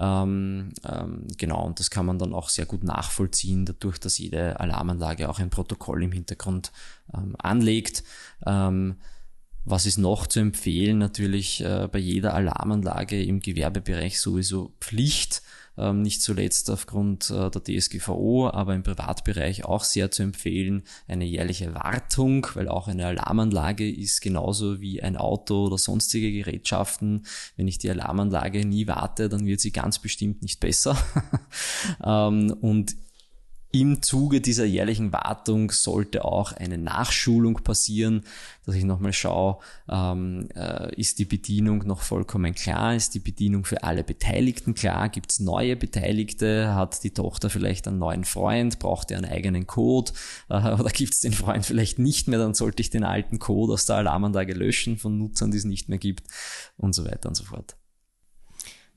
Ähm, 0.00 0.72
ähm, 0.88 1.26
genau, 1.36 1.66
und 1.66 1.78
das 1.78 1.90
kann 1.90 2.06
man 2.06 2.18
dann 2.18 2.32
auch 2.32 2.48
sehr 2.48 2.64
gut 2.64 2.82
nachvollziehen, 2.82 3.66
dadurch, 3.66 3.98
dass 3.98 4.16
jede 4.16 4.58
Alarmanlage 4.58 5.28
auch 5.28 5.38
ein 5.38 5.50
Protokoll 5.50 6.02
im 6.02 6.12
Hintergrund 6.12 6.72
ähm, 7.14 7.36
anlegt. 7.38 8.04
Ähm, 8.46 8.96
was 9.64 9.86
ist 9.86 9.98
noch 9.98 10.26
zu 10.26 10.40
empfehlen? 10.40 10.98
Natürlich 10.98 11.62
äh, 11.62 11.88
bei 11.92 11.98
jeder 11.98 12.34
Alarmanlage 12.34 13.22
im 13.22 13.40
Gewerbebereich 13.40 14.18
sowieso 14.18 14.72
Pflicht, 14.80 15.42
nicht 15.76 16.22
zuletzt 16.22 16.70
aufgrund 16.70 17.30
äh, 17.30 17.50
der 17.50 17.62
DSGVO, 17.62 18.50
aber 18.50 18.74
im 18.74 18.82
Privatbereich 18.82 19.64
auch 19.64 19.84
sehr 19.84 20.10
zu 20.10 20.22
empfehlen, 20.22 20.82
eine 21.08 21.24
jährliche 21.24 21.74
Wartung, 21.74 22.46
weil 22.54 22.68
auch 22.68 22.88
eine 22.88 23.06
Alarmanlage 23.06 23.90
ist 23.90 24.20
genauso 24.20 24.80
wie 24.80 25.02
ein 25.02 25.16
Auto 25.16 25.66
oder 25.66 25.78
sonstige 25.78 26.30
Gerätschaften. 26.32 27.26
Wenn 27.56 27.68
ich 27.68 27.78
die 27.78 27.90
Alarmanlage 27.90 28.66
nie 28.66 28.86
warte, 28.86 29.28
dann 29.28 29.46
wird 29.46 29.60
sie 29.60 29.72
ganz 29.72 29.98
bestimmt 29.98 30.42
nicht 30.42 30.60
besser. 30.60 30.96
ähm, 32.04 32.54
und 32.60 32.94
im 33.72 34.02
Zuge 34.02 34.42
dieser 34.42 34.66
jährlichen 34.66 35.12
Wartung 35.12 35.70
sollte 35.70 36.26
auch 36.26 36.52
eine 36.52 36.76
Nachschulung 36.76 37.54
passieren, 37.54 38.22
dass 38.66 38.74
ich 38.74 38.84
nochmal 38.84 39.14
schaue, 39.14 39.58
ähm, 39.88 40.48
äh, 40.54 40.94
ist 40.94 41.18
die 41.18 41.24
Bedienung 41.24 41.86
noch 41.86 42.02
vollkommen 42.02 42.54
klar, 42.54 42.94
ist 42.94 43.14
die 43.14 43.18
Bedienung 43.18 43.64
für 43.64 43.82
alle 43.82 44.04
Beteiligten 44.04 44.74
klar, 44.74 45.08
gibt 45.08 45.32
es 45.32 45.40
neue 45.40 45.74
Beteiligte, 45.74 46.74
hat 46.74 47.02
die 47.02 47.14
Tochter 47.14 47.48
vielleicht 47.48 47.88
einen 47.88 47.98
neuen 47.98 48.24
Freund, 48.24 48.78
braucht 48.78 49.10
er 49.10 49.16
einen 49.16 49.32
eigenen 49.32 49.66
Code? 49.66 50.12
Äh, 50.50 50.74
oder 50.74 50.90
gibt 50.90 51.14
es 51.14 51.20
den 51.20 51.32
Freund 51.32 51.64
vielleicht 51.64 51.98
nicht 51.98 52.28
mehr, 52.28 52.38
dann 52.38 52.54
sollte 52.54 52.82
ich 52.82 52.90
den 52.90 53.04
alten 53.04 53.38
Code 53.38 53.72
aus 53.72 53.86
der 53.86 53.96
Alarmanlage 53.96 54.52
löschen 54.52 54.98
von 54.98 55.16
Nutzern, 55.16 55.50
die 55.50 55.58
es 55.58 55.64
nicht 55.64 55.88
mehr 55.88 55.98
gibt 55.98 56.28
und 56.76 56.94
so 56.94 57.06
weiter 57.06 57.28
und 57.28 57.36
so 57.36 57.44
fort. 57.44 57.76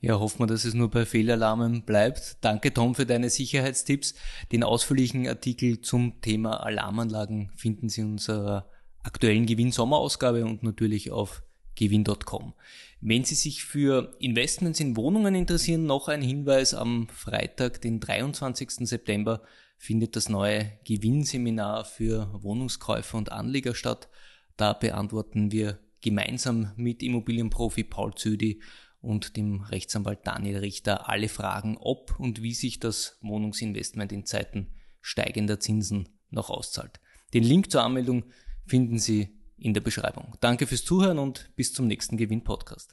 Ja, 0.06 0.20
hoffen 0.20 0.38
wir, 0.38 0.46
dass 0.46 0.64
es 0.64 0.72
nur 0.72 0.88
bei 0.88 1.04
Fehlalarmen 1.04 1.82
bleibt. 1.82 2.36
Danke, 2.40 2.72
Tom, 2.72 2.94
für 2.94 3.06
deine 3.06 3.28
Sicherheitstipps. 3.28 4.14
Den 4.52 4.62
ausführlichen 4.62 5.26
Artikel 5.26 5.80
zum 5.80 6.20
Thema 6.20 6.62
Alarmanlagen 6.62 7.50
finden 7.56 7.88
Sie 7.88 8.02
in 8.02 8.12
unserer 8.12 8.70
aktuellen 9.02 9.46
Gewinn-Sommerausgabe 9.46 10.44
und 10.44 10.62
natürlich 10.62 11.10
auf 11.10 11.42
gewinn.com. 11.74 12.54
Wenn 13.00 13.24
Sie 13.24 13.34
sich 13.34 13.64
für 13.64 14.14
Investments 14.20 14.78
in 14.78 14.96
Wohnungen 14.96 15.34
interessieren, 15.34 15.86
noch 15.86 16.06
ein 16.06 16.22
Hinweis. 16.22 16.72
Am 16.72 17.08
Freitag, 17.08 17.80
den 17.80 17.98
23. 17.98 18.86
September, 18.88 19.42
findet 19.76 20.14
das 20.14 20.28
neue 20.28 20.70
Gewinnseminar 20.84 21.84
für 21.84 22.30
Wohnungskäufer 22.32 23.18
und 23.18 23.32
Anleger 23.32 23.74
statt. 23.74 24.08
Da 24.56 24.72
beantworten 24.72 25.50
wir 25.50 25.80
gemeinsam 26.00 26.70
mit 26.76 27.02
Immobilienprofi 27.02 27.82
Paul 27.82 28.14
Zödi 28.14 28.60
und 29.00 29.36
dem 29.36 29.62
Rechtsanwalt 29.62 30.20
Daniel 30.24 30.58
Richter 30.58 31.08
alle 31.08 31.28
Fragen, 31.28 31.76
ob 31.78 32.18
und 32.18 32.42
wie 32.42 32.54
sich 32.54 32.80
das 32.80 33.18
Wohnungsinvestment 33.22 34.12
in 34.12 34.24
Zeiten 34.24 34.72
steigender 35.00 35.60
Zinsen 35.60 36.08
noch 36.30 36.50
auszahlt. 36.50 37.00
Den 37.34 37.44
Link 37.44 37.70
zur 37.70 37.82
Anmeldung 37.82 38.24
finden 38.66 38.98
Sie 38.98 39.36
in 39.58 39.74
der 39.74 39.80
Beschreibung. 39.80 40.36
Danke 40.40 40.66
fürs 40.66 40.84
Zuhören 40.84 41.18
und 41.18 41.50
bis 41.56 41.72
zum 41.72 41.86
nächsten 41.86 42.16
Gewinn-Podcast. 42.16 42.92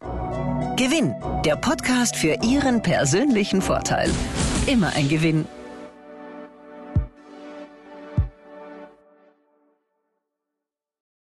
Gewinn, 0.77 1.13
der 1.45 1.55
Podcast 1.55 2.15
für 2.15 2.39
Ihren 2.43 2.81
persönlichen 2.81 3.61
Vorteil. 3.61 4.09
Immer 4.67 4.93
ein 4.93 5.09
Gewinn. 5.09 5.45